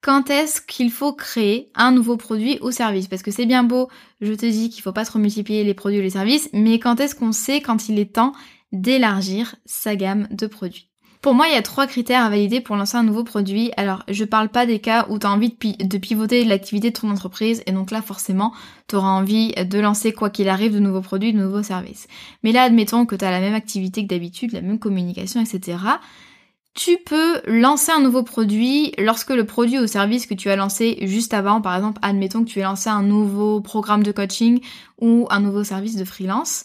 quand 0.02 0.30
est-ce 0.30 0.60
qu'il 0.60 0.92
faut 0.92 1.12
créer 1.14 1.70
un 1.74 1.90
nouveau 1.92 2.16
produit 2.16 2.58
ou 2.62 2.70
service? 2.70 3.08
Parce 3.08 3.22
que 3.22 3.30
c'est 3.32 3.46
bien 3.46 3.64
beau, 3.64 3.88
je 4.20 4.32
te 4.34 4.46
dis 4.46 4.70
qu'il 4.70 4.82
faut 4.82 4.92
pas 4.92 5.04
trop 5.04 5.18
multiplier 5.18 5.64
les 5.64 5.74
produits 5.74 5.98
ou 5.98 6.02
les 6.02 6.10
services, 6.10 6.48
mais 6.52 6.78
quand 6.78 7.00
est-ce 7.00 7.14
qu'on 7.16 7.32
sait 7.32 7.60
quand 7.60 7.88
il 7.88 7.98
est 7.98 8.14
temps 8.14 8.32
d'élargir 8.72 9.56
sa 9.64 9.96
gamme 9.96 10.28
de 10.30 10.46
produits? 10.46 10.90
Pour 11.22 11.34
moi, 11.34 11.48
il 11.48 11.54
y 11.54 11.56
a 11.56 11.62
trois 11.62 11.86
critères 11.86 12.24
à 12.24 12.30
valider 12.30 12.60
pour 12.60 12.76
lancer 12.76 12.96
un 12.96 13.02
nouveau 13.02 13.24
produit. 13.24 13.70
Alors, 13.76 14.02
je 14.08 14.24
parle 14.24 14.48
pas 14.48 14.66
des 14.66 14.78
cas 14.78 15.06
où 15.08 15.18
tu 15.18 15.26
as 15.26 15.30
envie 15.30 15.50
de, 15.50 15.98
pivoter 15.98 16.44
l'activité 16.44 16.90
de 16.90 16.98
ton 16.98 17.10
entreprise 17.10 17.62
et 17.66 17.72
donc 17.72 17.90
là, 17.90 18.02
forcément, 18.02 18.52
tu 18.88 18.96
auras 18.96 19.08
envie 19.08 19.52
de 19.52 19.78
lancer 19.78 20.12
quoi 20.12 20.30
qu'il 20.30 20.48
arrive 20.48 20.72
de 20.72 20.78
nouveaux 20.78 21.00
produits, 21.00 21.32
de 21.32 21.38
nouveaux 21.38 21.62
services. 21.62 22.06
Mais 22.42 22.52
là, 22.52 22.62
admettons 22.62 23.06
que 23.06 23.16
tu 23.16 23.24
as 23.24 23.30
la 23.30 23.40
même 23.40 23.54
activité 23.54 24.02
que 24.02 24.08
d'habitude, 24.08 24.52
la 24.52 24.60
même 24.60 24.78
communication, 24.78 25.40
etc. 25.40 25.78
Tu 26.74 26.98
peux 27.04 27.40
lancer 27.46 27.90
un 27.90 28.00
nouveau 28.00 28.22
produit 28.22 28.92
lorsque 28.98 29.30
le 29.30 29.46
produit 29.46 29.78
ou 29.78 29.86
service 29.86 30.26
que 30.26 30.34
tu 30.34 30.50
as 30.50 30.56
lancé 30.56 30.98
juste 31.02 31.32
avant, 31.32 31.62
par 31.62 31.74
exemple, 31.74 31.98
admettons 32.02 32.44
que 32.44 32.50
tu 32.50 32.60
aies 32.60 32.64
lancé 32.64 32.90
un 32.90 33.02
nouveau 33.02 33.62
programme 33.62 34.02
de 34.02 34.12
coaching 34.12 34.60
ou 35.00 35.26
un 35.30 35.40
nouveau 35.40 35.64
service 35.64 35.96
de 35.96 36.04
freelance, 36.04 36.64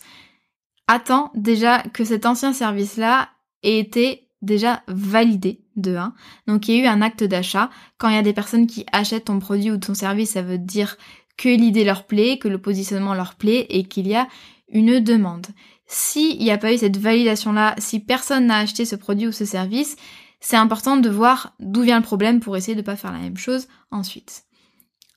attends 0.87 1.31
déjà 1.35 1.79
que 1.79 2.03
cet 2.03 2.25
ancien 2.25 2.51
service-là 2.51 3.29
ait 3.63 3.79
été 3.79 4.27
déjà 4.41 4.83
validé 4.87 5.61
de 5.75 5.95
1. 5.95 6.13
Donc 6.47 6.67
il 6.67 6.75
y 6.75 6.79
a 6.79 6.83
eu 6.83 6.87
un 6.87 7.01
acte 7.01 7.23
d'achat. 7.23 7.69
Quand 7.97 8.09
il 8.09 8.15
y 8.15 8.19
a 8.19 8.23
des 8.23 8.33
personnes 8.33 8.67
qui 8.67 8.85
achètent 8.91 9.25
ton 9.25 9.39
produit 9.39 9.71
ou 9.71 9.77
ton 9.77 9.93
service, 9.93 10.31
ça 10.31 10.41
veut 10.41 10.57
dire 10.57 10.97
que 11.37 11.49
l'idée 11.49 11.83
leur 11.83 12.05
plaît, 12.05 12.37
que 12.37 12.47
le 12.47 12.59
positionnement 12.59 13.13
leur 13.13 13.35
plaît 13.35 13.65
et 13.69 13.83
qu'il 13.83 14.07
y 14.07 14.15
a 14.15 14.27
une 14.69 14.99
demande. 14.99 15.47
S'il 15.87 16.39
n'y 16.39 16.51
a 16.51 16.57
pas 16.57 16.73
eu 16.73 16.77
cette 16.77 16.97
validation-là, 16.97 17.75
si 17.77 17.99
personne 17.99 18.47
n'a 18.47 18.59
acheté 18.59 18.85
ce 18.85 18.95
produit 18.95 19.27
ou 19.27 19.31
ce 19.31 19.45
service, 19.45 19.97
c'est 20.39 20.55
important 20.55 20.97
de 20.97 21.09
voir 21.09 21.53
d'où 21.59 21.81
vient 21.81 21.97
le 21.97 22.03
problème 22.03 22.39
pour 22.39 22.55
essayer 22.57 22.75
de 22.75 22.81
ne 22.81 22.85
pas 22.85 22.95
faire 22.95 23.11
la 23.11 23.19
même 23.19 23.37
chose 23.37 23.67
ensuite. 23.91 24.43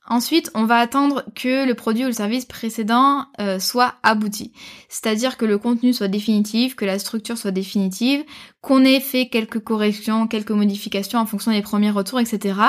Ensuite, 0.06 0.50
on 0.54 0.64
va 0.64 0.76
attendre 0.76 1.24
que 1.34 1.66
le 1.66 1.74
produit 1.74 2.04
ou 2.04 2.08
le 2.08 2.12
service 2.12 2.44
précédent 2.44 3.24
euh, 3.40 3.58
soit 3.58 3.94
abouti. 4.02 4.52
C'est-à-dire 4.90 5.38
que 5.38 5.46
le 5.46 5.56
contenu 5.56 5.94
soit 5.94 6.08
définitif, 6.08 6.76
que 6.76 6.84
la 6.84 6.98
structure 6.98 7.38
soit 7.38 7.52
définitive, 7.52 8.22
qu'on 8.60 8.84
ait 8.84 9.00
fait 9.00 9.28
quelques 9.28 9.60
corrections, 9.60 10.26
quelques 10.26 10.50
modifications 10.50 11.18
en 11.18 11.24
fonction 11.24 11.52
des 11.52 11.62
premiers 11.62 11.90
retours, 11.90 12.20
etc. 12.20 12.60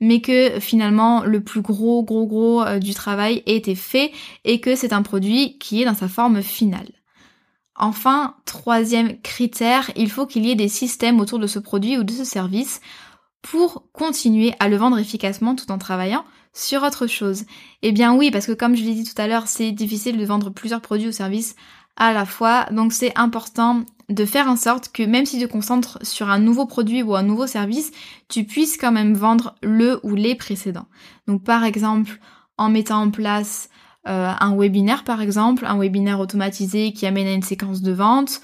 Mais 0.00 0.20
que 0.20 0.60
finalement 0.60 1.24
le 1.24 1.42
plus 1.42 1.62
gros, 1.62 2.04
gros, 2.04 2.26
gros 2.26 2.62
euh, 2.62 2.78
du 2.78 2.94
travail 2.94 3.42
ait 3.46 3.56
été 3.56 3.74
fait 3.74 4.12
et 4.44 4.60
que 4.60 4.76
c'est 4.76 4.92
un 4.92 5.02
produit 5.02 5.58
qui 5.58 5.82
est 5.82 5.86
dans 5.86 5.94
sa 5.94 6.08
forme 6.08 6.42
finale. 6.42 6.88
Enfin, 7.76 8.36
troisième 8.44 9.20
critère, 9.20 9.90
il 9.96 10.08
faut 10.08 10.26
qu'il 10.26 10.46
y 10.46 10.52
ait 10.52 10.54
des 10.54 10.68
systèmes 10.68 11.18
autour 11.18 11.40
de 11.40 11.48
ce 11.48 11.58
produit 11.58 11.98
ou 11.98 12.04
de 12.04 12.12
ce 12.12 12.22
service 12.22 12.80
pour 13.44 13.84
continuer 13.92 14.54
à 14.58 14.68
le 14.68 14.76
vendre 14.76 14.98
efficacement 14.98 15.54
tout 15.54 15.70
en 15.70 15.76
travaillant 15.76 16.24
sur 16.54 16.82
autre 16.82 17.06
chose. 17.06 17.44
Eh 17.82 17.92
bien 17.92 18.14
oui, 18.14 18.30
parce 18.30 18.46
que 18.46 18.52
comme 18.52 18.74
je 18.74 18.82
l'ai 18.82 18.94
dit 18.94 19.04
tout 19.04 19.20
à 19.20 19.26
l'heure, 19.26 19.48
c'est 19.48 19.70
difficile 19.70 20.16
de 20.16 20.24
vendre 20.24 20.50
plusieurs 20.50 20.80
produits 20.80 21.08
ou 21.08 21.12
services 21.12 21.54
à 21.96 22.12
la 22.12 22.24
fois, 22.24 22.66
donc 22.72 22.92
c'est 22.92 23.16
important 23.16 23.84
de 24.08 24.24
faire 24.24 24.48
en 24.48 24.56
sorte 24.56 24.90
que 24.92 25.02
même 25.02 25.26
si 25.26 25.38
tu 25.38 25.46
te 25.46 25.52
concentres 25.52 25.98
sur 26.02 26.30
un 26.30 26.38
nouveau 26.38 26.66
produit 26.66 27.02
ou 27.02 27.14
un 27.14 27.22
nouveau 27.22 27.46
service, 27.46 27.92
tu 28.28 28.44
puisses 28.44 28.76
quand 28.76 28.92
même 28.92 29.14
vendre 29.14 29.54
le 29.62 30.00
ou 30.02 30.14
les 30.14 30.34
précédents. 30.34 30.86
Donc 31.28 31.44
par 31.44 31.64
exemple, 31.64 32.18
en 32.56 32.70
mettant 32.70 33.02
en 33.02 33.10
place 33.10 33.68
euh, 34.08 34.32
un 34.40 34.56
webinaire 34.56 35.04
par 35.04 35.20
exemple, 35.20 35.66
un 35.66 35.78
webinaire 35.78 36.18
automatisé 36.18 36.92
qui 36.92 37.06
amène 37.06 37.26
à 37.26 37.32
une 37.32 37.42
séquence 37.42 37.82
de 37.82 37.92
vente, 37.92 38.40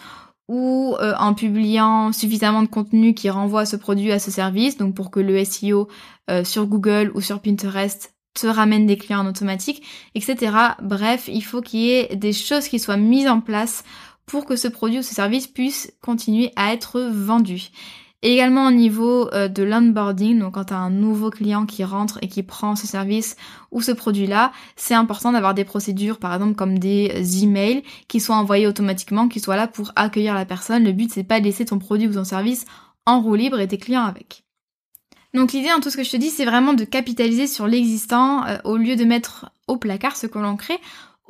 ou 0.51 0.97
euh, 1.01 1.15
en 1.17 1.33
publiant 1.33 2.13
suffisamment 2.13 2.63
de 2.63 2.67
contenu 2.67 3.15
qui 3.15 3.31
renvoie 3.31 3.65
ce 3.65 3.77
produit 3.77 4.11
à 4.11 4.19
ce 4.19 4.33
service, 4.33 4.77
donc 4.77 4.97
pour 4.97 5.13
que 5.13 5.21
le 5.21 5.45
SEO 5.45 5.87
euh, 6.29 6.43
sur 6.43 6.67
Google 6.67 7.13
ou 7.15 7.21
sur 7.21 7.41
Pinterest 7.41 8.13
te 8.35 8.49
ramène 8.49 8.85
des 8.85 8.97
clients 8.97 9.21
en 9.21 9.29
automatique, 9.29 9.87
etc. 10.17 10.53
Bref, 10.83 11.29
il 11.29 11.43
faut 11.43 11.61
qu'il 11.61 11.81
y 11.81 11.91
ait 11.93 12.17
des 12.17 12.33
choses 12.33 12.67
qui 12.67 12.81
soient 12.81 12.97
mises 12.97 13.29
en 13.29 13.41
place 13.41 13.85
pour 14.27 14.45
que 14.45 14.57
ce 14.57 14.67
produit 14.67 14.99
ou 14.99 15.03
ce 15.03 15.15
service 15.15 15.47
puisse 15.47 15.93
continuer 16.03 16.51
à 16.57 16.73
être 16.73 17.01
vendu. 17.01 17.69
Et 18.23 18.35
également 18.35 18.67
au 18.67 18.71
niveau 18.71 19.33
euh, 19.33 19.49
de 19.49 19.63
l'onboarding, 19.63 20.39
donc 20.39 20.55
quand 20.55 20.65
tu 20.65 20.75
as 20.75 20.79
un 20.79 20.91
nouveau 20.91 21.31
client 21.31 21.65
qui 21.65 21.85
rentre 21.85 22.19
et 22.21 22.29
qui 22.29 22.43
prend 22.43 22.77
ce 22.77 22.87
service 22.87 23.37
ou 23.71 23.81
ce 23.81 23.93
produit-là, 23.93 24.53
c'est 24.77 24.95
important 24.95 25.33
d'avoir 25.33 25.55
des 25.55 25.65
procédures, 25.65 26.19
par 26.19 26.35
exemple 26.35 26.55
comme 26.55 26.79
des 26.79 27.43
emails 27.43 27.83
qui 28.09 28.21
soient 28.21 28.37
envoyés 28.37 28.67
automatiquement, 28.67 29.29
qui 29.29 29.41
soient 29.41 29.57
là 29.57 29.67
pour 29.67 29.93
accueillir 29.97 30.35
la 30.35 30.45
personne. 30.45 30.85
Le 30.85 30.93
but 30.93 31.11
c'est 31.11 31.25
pas 31.25 31.41
de 31.41 31.47
laisser 31.47 31.65
ton 31.65 31.79
produit 31.79 32.09
ou 32.09 32.13
ton 32.13 32.25
service 32.25 32.67
en 33.07 33.23
roue 33.23 33.37
libre 33.37 33.59
et 33.59 33.69
tes 33.69 33.79
clients 33.79 34.05
avec. 34.05 34.45
Donc 35.33 35.53
l'idée 35.53 35.69
dans 35.69 35.81
tout 35.81 35.91
ce 35.91 35.97
que 35.97 36.05
je 36.05 36.11
te 36.11 36.17
dis, 36.17 36.29
c'est 36.29 36.45
vraiment 36.45 36.75
de 36.75 36.85
capitaliser 36.85 37.47
sur 37.47 37.67
l'existant 37.67 38.45
euh, 38.47 38.59
au 38.65 38.77
lieu 38.77 38.97
de 38.97 39.05
mettre 39.05 39.51
au 39.67 39.79
placard 39.79 40.17
ce 40.17 40.27
que 40.27 40.39
l'on 40.39 40.57
crée 40.57 40.79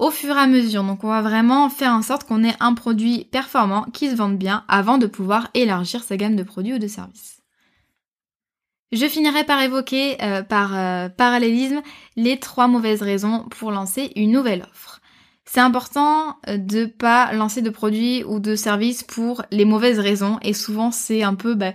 au 0.01 0.11
fur 0.11 0.35
et 0.35 0.41
à 0.41 0.47
mesure. 0.47 0.83
Donc 0.83 1.05
on 1.05 1.09
va 1.09 1.23
vraiment 1.23 1.69
faire 1.69 1.93
en 1.93 2.03
sorte 2.03 2.25
qu'on 2.25 2.43
ait 2.43 2.57
un 2.59 2.75
produit 2.75 3.29
performant 3.31 3.85
qui 3.93 4.11
se 4.11 4.17
vende 4.17 4.39
bien 4.39 4.65
avant 4.67 4.99
de 4.99 5.07
pouvoir 5.07 5.49
élargir 5.55 6.03
sa 6.03 6.17
gamme 6.17 6.37
de 6.37 6.43
produits 6.43 6.75
ou 6.75 6.79
de 6.79 6.89
services. 6.89 7.43
Je 8.93 9.07
finirai 9.07 9.45
par 9.45 9.63
évoquer 9.63 10.21
euh, 10.21 10.43
par 10.43 10.77
euh, 10.77 11.09
parallélisme 11.09 11.81
les 12.17 12.41
trois 12.41 12.67
mauvaises 12.67 13.03
raisons 13.03 13.47
pour 13.51 13.71
lancer 13.71 14.11
une 14.17 14.33
nouvelle 14.33 14.67
offre. 14.69 15.01
C'est 15.45 15.61
important 15.61 16.39
euh, 16.49 16.57
de 16.57 16.87
pas 16.87 17.33
lancer 17.33 17.63
de 17.63 17.71
produits 17.71 18.25
ou 18.25 18.41
de 18.41 18.57
services 18.57 19.05
pour 19.05 19.43
les 19.53 19.65
mauvaises 19.65 20.01
raisons 20.01 20.39
et 20.43 20.55
souvent 20.55 20.91
c'est 20.91 21.23
un 21.23 21.35
peu 21.35 21.55
bah, 21.55 21.73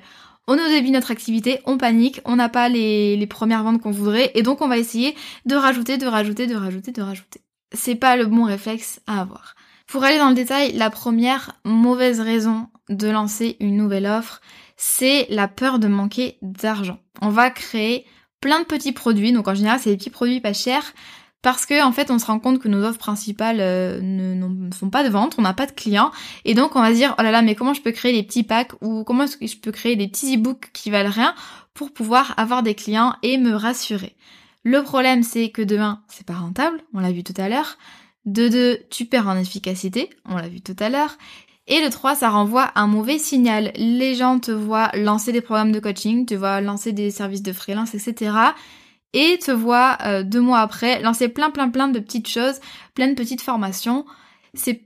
on 0.47 0.53
au 0.55 0.67
début 0.67 0.89
de 0.89 0.93
notre 0.93 1.11
activité, 1.11 1.61
on 1.65 1.77
panique, 1.77 2.21
on 2.25 2.35
n'a 2.35 2.49
pas 2.49 2.69
les, 2.69 3.15
les 3.15 3.27
premières 3.27 3.63
ventes 3.63 3.81
qu'on 3.81 3.91
voudrait 3.91 4.31
et 4.35 4.43
donc 4.43 4.61
on 4.61 4.67
va 4.67 4.77
essayer 4.77 5.15
de 5.45 5.55
rajouter, 5.55 5.97
de 5.97 6.07
rajouter, 6.07 6.47
de 6.47 6.55
rajouter, 6.55 6.91
de 6.91 7.01
rajouter 7.01 7.44
c'est 7.73 7.95
pas 7.95 8.15
le 8.17 8.25
bon 8.25 8.43
réflexe 8.43 9.01
à 9.07 9.21
avoir. 9.21 9.55
Pour 9.87 10.03
aller 10.03 10.17
dans 10.17 10.29
le 10.29 10.35
détail, 10.35 10.73
la 10.73 10.89
première 10.89 11.53
mauvaise 11.63 12.19
raison 12.19 12.67
de 12.89 13.07
lancer 13.07 13.57
une 13.59 13.77
nouvelle 13.77 14.07
offre, 14.07 14.41
c'est 14.77 15.27
la 15.29 15.47
peur 15.47 15.79
de 15.79 15.87
manquer 15.87 16.37
d'argent. 16.41 16.99
On 17.21 17.29
va 17.29 17.49
créer 17.49 18.05
plein 18.41 18.59
de 18.59 18.65
petits 18.65 18.91
produits, 18.91 19.31
donc 19.31 19.47
en 19.47 19.55
général 19.55 19.79
c'est 19.79 19.89
des 19.89 19.97
petits 19.97 20.09
produits 20.09 20.41
pas 20.41 20.53
chers, 20.53 20.93
parce 21.41 21.65
que 21.65 21.83
en 21.83 21.91
fait 21.91 22.11
on 22.11 22.19
se 22.19 22.25
rend 22.25 22.39
compte 22.39 22.59
que 22.59 22.67
nos 22.67 22.83
offres 22.83 22.99
principales 22.99 23.59
euh, 23.59 23.99
ne, 24.01 24.73
font 24.73 24.89
pas 24.89 25.03
de 25.03 25.09
vente, 25.09 25.35
on 25.37 25.43
n'a 25.43 25.53
pas 25.53 25.65
de 25.65 25.71
clients, 25.71 26.11
et 26.43 26.53
donc 26.53 26.75
on 26.75 26.81
va 26.81 26.89
se 26.89 26.95
dire 26.95 27.15
oh 27.17 27.21
là 27.21 27.31
là 27.31 27.41
mais 27.41 27.55
comment 27.55 27.73
je 27.73 27.81
peux 27.81 27.91
créer 27.91 28.13
des 28.13 28.23
petits 28.23 28.43
packs 28.43 28.73
ou 28.81 29.03
comment 29.03 29.25
je 29.27 29.57
peux 29.57 29.71
créer 29.71 29.95
des 29.95 30.07
petits 30.07 30.35
e-books 30.35 30.71
qui 30.73 30.89
valent 30.89 31.11
rien 31.11 31.33
pour 31.73 31.93
pouvoir 31.93 32.33
avoir 32.37 32.63
des 32.63 32.75
clients 32.75 33.15
et 33.23 33.37
me 33.37 33.53
rassurer? 33.55 34.15
Le 34.65 34.81
problème, 34.81 35.21
c'est 35.21 35.49
que 35.49 35.61
de 35.61 35.77
1, 35.77 36.01
c'est 36.07 36.25
pas 36.25 36.33
rentable, 36.33 36.81
on 36.95 36.99
l'a 36.99 37.11
vu 37.11 37.23
tout 37.23 37.35
à 37.37 37.47
l'heure. 37.49 37.77
De 38.25 38.49
2, 38.49 38.79
tu 38.89 39.05
perds 39.05 39.27
en 39.27 39.37
efficacité, 39.37 40.09
on 40.25 40.37
l'a 40.37 40.49
vu 40.49 40.59
tout 40.59 40.75
à 40.79 40.89
l'heure. 40.89 41.19
Et 41.67 41.83
le 41.83 41.91
3, 41.91 42.15
ça 42.15 42.29
renvoie 42.31 42.71
un 42.73 42.87
mauvais 42.87 43.19
signal. 43.19 43.71
Les 43.75 44.15
gens 44.15 44.39
te 44.39 44.49
voient 44.49 44.89
lancer 44.95 45.31
des 45.31 45.41
programmes 45.41 45.71
de 45.71 45.79
coaching, 45.79 46.25
te 46.25 46.33
voient 46.33 46.61
lancer 46.61 46.93
des 46.93 47.11
services 47.11 47.43
de 47.43 47.53
freelance, 47.53 47.93
etc. 47.93 48.35
Et 49.13 49.37
te 49.37 49.51
voient 49.51 49.99
euh, 50.03 50.23
deux 50.23 50.41
mois 50.41 50.61
après 50.61 50.99
lancer 51.01 51.29
plein 51.29 51.51
plein 51.51 51.69
plein 51.69 51.87
de 51.87 51.99
petites 51.99 52.27
choses, 52.27 52.59
plein 52.95 53.07
de 53.07 53.13
petites 53.13 53.41
formations. 53.41 54.03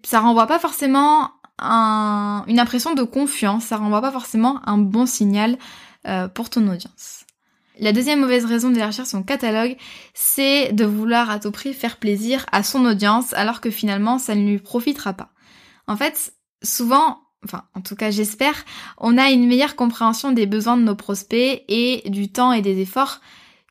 Ça 0.03 0.19
renvoie 0.19 0.47
pas 0.47 0.59
forcément 0.59 1.31
une 1.61 2.59
impression 2.59 2.95
de 2.95 3.03
confiance, 3.03 3.65
ça 3.65 3.77
renvoie 3.77 4.01
pas 4.01 4.11
forcément 4.11 4.59
un 4.65 4.77
bon 4.77 5.05
signal 5.05 5.57
euh, 6.05 6.27
pour 6.27 6.49
ton 6.49 6.67
audience. 6.67 7.18
La 7.79 7.93
deuxième 7.93 8.19
mauvaise 8.19 8.43
raison 8.43 8.69
d'élargir 8.69 9.07
son 9.07 9.23
catalogue, 9.23 9.77
c'est 10.13 10.73
de 10.73 10.83
vouloir 10.83 11.29
à 11.29 11.39
tout 11.39 11.51
prix 11.51 11.73
faire 11.73 11.97
plaisir 11.97 12.45
à 12.51 12.61
son 12.61 12.83
audience 12.85 13.33
alors 13.33 13.61
que 13.61 13.71
finalement 13.71 14.19
ça 14.19 14.35
ne 14.35 14.45
lui 14.45 14.59
profitera 14.59 15.13
pas. 15.13 15.29
En 15.87 15.95
fait, 15.95 16.33
souvent, 16.61 17.19
enfin 17.45 17.63
en 17.75 17.81
tout 17.81 17.95
cas 17.95 18.11
j'espère, 18.11 18.65
on 18.97 19.17
a 19.17 19.29
une 19.29 19.47
meilleure 19.47 19.77
compréhension 19.77 20.33
des 20.33 20.45
besoins 20.45 20.75
de 20.75 20.83
nos 20.83 20.95
prospects 20.95 21.63
et 21.69 22.03
du 22.09 22.29
temps 22.29 22.51
et 22.51 22.61
des 22.61 22.81
efforts 22.81 23.21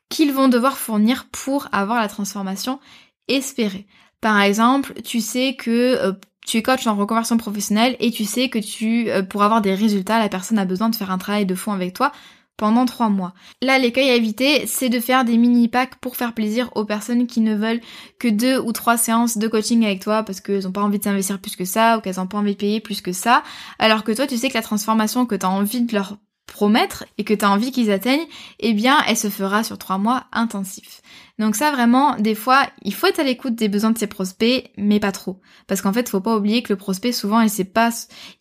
qu'ils 0.09 0.33
vont 0.33 0.47
devoir 0.47 0.79
fournir 0.79 1.27
pour 1.31 1.67
avoir 1.71 1.99
la 1.99 2.07
transformation 2.07 2.79
espérée. 3.27 3.85
Par 4.21 4.41
exemple, 4.41 4.93
tu 5.03 5.21
sais 5.21 5.55
que 5.55 5.69
euh, 5.69 6.13
tu 6.47 6.57
es 6.57 6.63
coach 6.63 6.87
en 6.87 6.95
reconversion 6.95 7.37
professionnelle 7.37 7.95
et 7.99 8.09
tu 8.09 8.25
sais 8.25 8.49
que 8.49 8.57
tu, 8.57 9.11
euh, 9.11 9.21
pour 9.21 9.43
avoir 9.43 9.61
des 9.61 9.75
résultats, 9.75 10.17
la 10.17 10.29
personne 10.29 10.57
a 10.57 10.65
besoin 10.65 10.89
de 10.89 10.95
faire 10.95 11.11
un 11.11 11.19
travail 11.19 11.45
de 11.45 11.53
fond 11.53 11.71
avec 11.71 11.93
toi 11.93 12.11
pendant 12.59 12.85
trois 12.85 13.07
mois. 13.09 13.33
Là, 13.61 13.79
l'écueil 13.79 14.09
à 14.09 14.15
éviter, 14.15 14.67
c'est 14.67 14.89
de 14.89 14.99
faire 14.99 15.23
des 15.23 15.37
mini 15.37 15.69
packs 15.69 15.95
pour 15.95 16.17
faire 16.17 16.33
plaisir 16.33 16.69
aux 16.75 16.83
personnes 16.83 17.25
qui 17.25 17.39
ne 17.39 17.55
veulent 17.55 17.79
que 18.19 18.27
deux 18.27 18.59
ou 18.59 18.73
trois 18.73 18.97
séances 18.97 19.37
de 19.37 19.47
coaching 19.47 19.85
avec 19.85 20.01
toi 20.01 20.23
parce 20.23 20.41
qu'elles 20.41 20.65
n'ont 20.65 20.73
pas 20.73 20.83
envie 20.83 20.99
de 20.99 21.03
s'investir 21.05 21.39
plus 21.39 21.55
que 21.55 21.63
ça 21.63 21.97
ou 21.97 22.01
qu'elles 22.01 22.17
n'ont 22.17 22.27
pas 22.27 22.37
envie 22.37 22.51
de 22.51 22.57
payer 22.57 22.81
plus 22.81 23.01
que 23.01 23.13
ça. 23.13 23.43
Alors 23.79 24.03
que 24.03 24.11
toi, 24.11 24.27
tu 24.27 24.37
sais 24.37 24.49
que 24.49 24.55
la 24.55 24.61
transformation 24.61 25.25
que 25.25 25.35
tu 25.35 25.45
as 25.45 25.49
envie 25.49 25.81
de 25.81 25.93
leur 25.93 26.17
promettre 26.47 27.05
et 27.17 27.23
que 27.23 27.33
tu 27.33 27.45
as 27.45 27.49
envie 27.49 27.71
qu'ils 27.71 27.91
atteignent, 27.91 28.27
eh 28.59 28.73
bien, 28.73 28.97
elle 29.07 29.15
se 29.15 29.29
fera 29.29 29.63
sur 29.63 29.77
trois 29.77 29.97
mois 29.97 30.25
intensifs. 30.33 31.01
Donc 31.37 31.55
ça 31.55 31.71
vraiment, 31.71 32.17
des 32.17 32.35
fois, 32.35 32.67
il 32.81 32.93
faut 32.93 33.07
être 33.07 33.21
à 33.21 33.23
l'écoute 33.23 33.55
des 33.55 33.69
besoins 33.69 33.91
de 33.91 33.97
ses 33.97 34.07
prospects, 34.07 34.69
mais 34.75 34.99
pas 34.99 35.13
trop. 35.13 35.39
Parce 35.67 35.81
qu'en 35.81 35.93
fait, 35.93 36.09
faut 36.09 36.19
pas 36.19 36.35
oublier 36.35 36.61
que 36.61 36.73
le 36.73 36.77
prospect, 36.77 37.13
souvent, 37.13 37.39
il 37.39 37.49
sait 37.49 37.63
pas, 37.63 37.91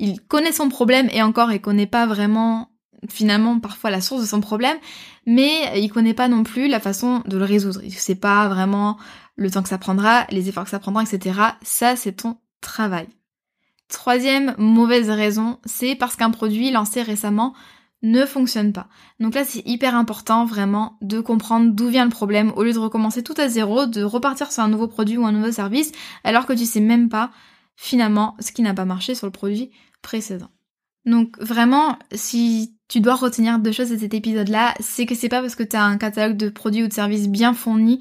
il 0.01 0.21
connaît 0.23 0.51
son 0.51 0.69
problème 0.69 1.09
et 1.13 1.23
encore, 1.23 1.53
il 1.53 1.61
connaît 1.61 1.87
pas 1.87 2.07
vraiment 2.07 2.71
finalement 3.09 3.61
parfois 3.61 3.91
la 3.91 4.01
source 4.01 4.23
de 4.23 4.27
son 4.27 4.41
problème, 4.41 4.77
mais 5.27 5.81
il 5.81 5.91
connaît 5.91 6.15
pas 6.15 6.29
non 6.29 6.43
plus 6.43 6.69
la 6.69 6.81
façon 6.81 7.23
de 7.27 7.37
le 7.37 7.45
résoudre. 7.45 7.81
Il 7.85 7.93
sait 7.93 8.15
pas 8.15 8.49
vraiment 8.49 8.99
le 9.37 9.51
temps 9.51 9.63
que 9.63 9.69
ça 9.69 9.79
prendra, 9.79 10.27
les 10.31 10.49
efforts 10.49 10.65
que 10.65 10.71
ça 10.71 10.81
prendra, 10.81 11.03
etc. 11.03 11.39
Ça, 11.63 11.97
c'est 11.97 12.13
ton 12.13 12.39
travail. 12.61 13.09
Troisième 13.89 14.55
mauvaise 14.59 15.09
raison, 15.09 15.59
c'est 15.65 15.95
parce 15.95 16.17
qu'un 16.17 16.31
produit 16.31 16.71
lancé 16.71 17.03
récemment 17.03 17.55
ne 18.03 18.27
fonctionne 18.27 18.73
pas. 18.73 18.89
Donc 19.19 19.35
là, 19.35 19.45
c'est 19.45 19.67
hyper 19.67 19.97
important 19.97 20.45
vraiment 20.45 20.99
de 21.01 21.21
comprendre 21.21 21.73
d'où 21.73 21.89
vient 21.89 22.05
le 22.05 22.11
problème 22.11 22.53
au 22.57 22.63
lieu 22.63 22.73
de 22.73 22.79
recommencer 22.79 23.23
tout 23.23 23.35
à 23.39 23.49
zéro, 23.49 23.87
de 23.87 24.03
repartir 24.03 24.53
sur 24.53 24.63
un 24.63 24.69
nouveau 24.69 24.89
produit 24.89 25.17
ou 25.17 25.27
un 25.27 25.33
nouveau 25.33 25.51
service 25.51 25.93
alors 26.23 26.47
que 26.47 26.53
tu 26.53 26.65
sais 26.65 26.81
même 26.81 27.09
pas 27.09 27.31
finalement 27.77 28.37
ce 28.41 28.53
qui 28.53 28.63
n'a 28.63 28.75
pas 28.75 28.85
marché 28.85 29.15
sur 29.15 29.27
le 29.27 29.33
produit 29.33 29.71
précédent. 30.03 30.51
Donc 31.09 31.39
vraiment, 31.41 31.99
si 32.13 32.75
tu 32.89 33.01
dois 33.01 33.15
retenir 33.15 33.59
deux 33.59 33.73
choses 33.73 33.91
de 33.91 33.97
cet 33.97 34.13
épisode-là, 34.13 34.75
c'est 34.81 35.07
que 35.07 35.15
c'est 35.15 35.29
pas 35.29 35.41
parce 35.41 35.55
que 35.55 35.63
tu 35.63 35.75
as 35.75 35.85
un 35.85 35.97
catalogue 35.97 36.37
de 36.37 36.51
produits 36.51 36.85
ou 36.85 36.89
de 36.89 36.93
services 36.93 37.29
bien 37.29 37.55
fourni, 37.55 38.01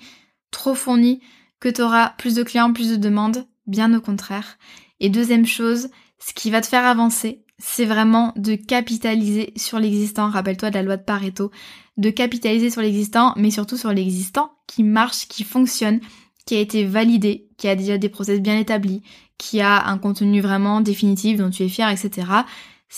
trop 0.52 0.76
fourni, 0.76 1.22
que 1.60 1.70
tu 1.70 1.82
auras 1.82 2.10
plus 2.18 2.36
de 2.36 2.44
clients, 2.44 2.74
plus 2.74 2.92
de 2.92 2.96
demandes, 2.98 3.46
bien 3.66 3.94
au 3.94 4.02
contraire. 4.02 4.58
Et 5.00 5.10
deuxième 5.10 5.46
chose, 5.46 5.90
ce 6.20 6.34
qui 6.34 6.52
va 6.52 6.62
te 6.62 6.68
faire 6.68 6.86
avancer, 6.86 7.44
c'est 7.60 7.86
vraiment 7.86 8.34
de 8.36 8.56
capitaliser 8.56 9.54
sur 9.56 9.80
l'existant. 9.80 10.30
Rappelle-toi 10.30 10.70
de 10.70 10.76
la 10.76 10.84
loi 10.84 10.98
de 10.98 11.04
Pareto. 11.04 11.52
De 11.96 12.10
capitaliser 12.10 12.70
sur 12.70 12.82
l'existant, 12.82 13.34
mais 13.38 13.52
surtout 13.52 13.78
sur 13.78 13.92
l'existant 13.92 14.52
qui 14.68 14.84
marche, 14.84 15.28
qui 15.28 15.44
fonctionne, 15.44 16.02
qui 16.46 16.56
a 16.56 16.60
été 16.60 16.84
validé, 16.84 17.48
qui 17.58 17.68
a 17.68 17.76
déjà 17.76 17.98
des 17.98 18.10
process 18.10 18.40
bien 18.42 18.60
établis, 18.60 19.02
qui 19.38 19.62
a 19.62 19.88
un 19.88 19.98
contenu 19.98 20.42
vraiment 20.42 20.82
définitif 20.82 21.38
dont 21.38 21.50
tu 21.50 21.64
es 21.64 21.70
fier, 21.70 21.90
etc. 21.90 22.28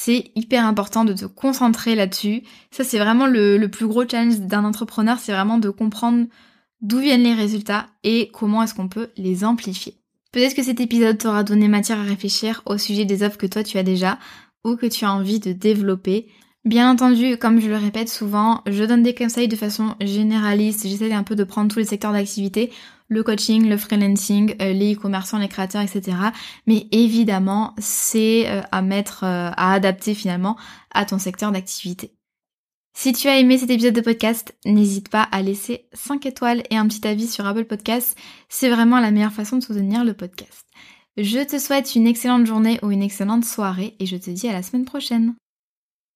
C'est 0.01 0.31
hyper 0.33 0.65
important 0.65 1.03
de 1.03 1.12
te 1.12 1.25
concentrer 1.25 1.93
là-dessus. 1.93 2.43
Ça, 2.71 2.85
c'est 2.85 2.99
vraiment 2.99 3.27
le, 3.27 3.67
plus 3.67 3.85
gros 3.85 4.07
challenge 4.07 4.39
d'un 4.39 4.63
entrepreneur, 4.63 5.19
c'est 5.19 5.33
vraiment 5.33 5.57
de 5.57 5.69
comprendre 5.69 6.25
d'où 6.79 6.99
viennent 6.99 7.23
les 7.23 7.33
résultats 7.33 7.88
et 8.05 8.31
comment 8.31 8.63
est-ce 8.63 8.73
qu'on 8.73 8.88
peut 8.88 9.09
les 9.17 9.43
amplifier. 9.43 9.95
Peut-être 10.31 10.55
que 10.55 10.63
cet 10.63 10.79
épisode 10.79 11.17
t'aura 11.17 11.43
donné 11.43 11.67
matière 11.67 11.99
à 11.99 12.03
réfléchir 12.03 12.62
au 12.65 12.77
sujet 12.77 13.03
des 13.03 13.23
offres 13.23 13.38
que 13.38 13.45
toi 13.45 13.62
tu 13.62 13.77
as 13.77 13.83
déjà 13.83 14.19
ou 14.63 14.77
que 14.77 14.85
tu 14.85 15.03
as 15.03 15.12
envie 15.12 15.41
de 15.41 15.51
développer. 15.51 16.29
Bien 16.63 16.89
entendu, 16.89 17.35
comme 17.35 17.59
je 17.59 17.67
le 17.67 17.75
répète 17.75 18.07
souvent, 18.07 18.62
je 18.67 18.85
donne 18.85 19.03
des 19.03 19.13
conseils 19.13 19.49
de 19.49 19.57
façon 19.57 19.95
généraliste, 19.99 20.88
j'essaie 20.88 21.12
un 21.12 21.23
peu 21.23 21.35
de 21.35 21.43
prendre 21.43 21.69
tous 21.69 21.79
les 21.79 21.85
secteurs 21.85 22.13
d'activité, 22.13 22.71
le 23.09 23.23
coaching, 23.23 23.67
le 23.67 23.77
freelancing, 23.77 24.55
euh, 24.61 24.71
les 24.71 24.93
e-commerçants, 24.93 25.39
les 25.39 25.49
créateurs, 25.49 25.81
etc. 25.81 26.15
Mais 26.67 26.87
évidemment, 26.91 27.75
c'est 27.79 28.47
euh, 28.47 28.61
à 28.71 28.81
mettre, 28.81 29.23
euh, 29.23 29.49
à 29.57 29.73
adapter 29.73 30.13
finalement 30.13 30.55
à 30.93 31.05
ton 31.05 31.19
secteur 31.19 31.51
d'activité. 31.51 32.13
Si 32.95 33.13
tu 33.13 33.27
as 33.27 33.37
aimé 33.39 33.57
cet 33.57 33.69
épisode 33.69 33.93
de 33.93 34.01
podcast, 34.01 34.55
n'hésite 34.65 35.09
pas 35.09 35.23
à 35.23 35.41
laisser 35.41 35.87
5 35.93 36.25
étoiles 36.25 36.63
et 36.69 36.77
un 36.77 36.87
petit 36.87 37.07
avis 37.07 37.27
sur 37.27 37.45
Apple 37.45 37.65
Podcasts. 37.65 38.17
C'est 38.49 38.69
vraiment 38.69 38.99
la 38.99 39.11
meilleure 39.11 39.31
façon 39.31 39.57
de 39.57 39.63
soutenir 39.63 40.03
le 40.03 40.13
podcast. 40.13 40.65
Je 41.17 41.39
te 41.39 41.59
souhaite 41.59 41.95
une 41.95 42.07
excellente 42.07 42.45
journée 42.45 42.79
ou 42.81 42.91
une 42.91 43.03
excellente 43.03 43.45
soirée 43.45 43.95
et 43.99 44.05
je 44.05 44.17
te 44.17 44.29
dis 44.29 44.47
à 44.47 44.53
la 44.53 44.63
semaine 44.63 44.85
prochaine. 44.85 45.35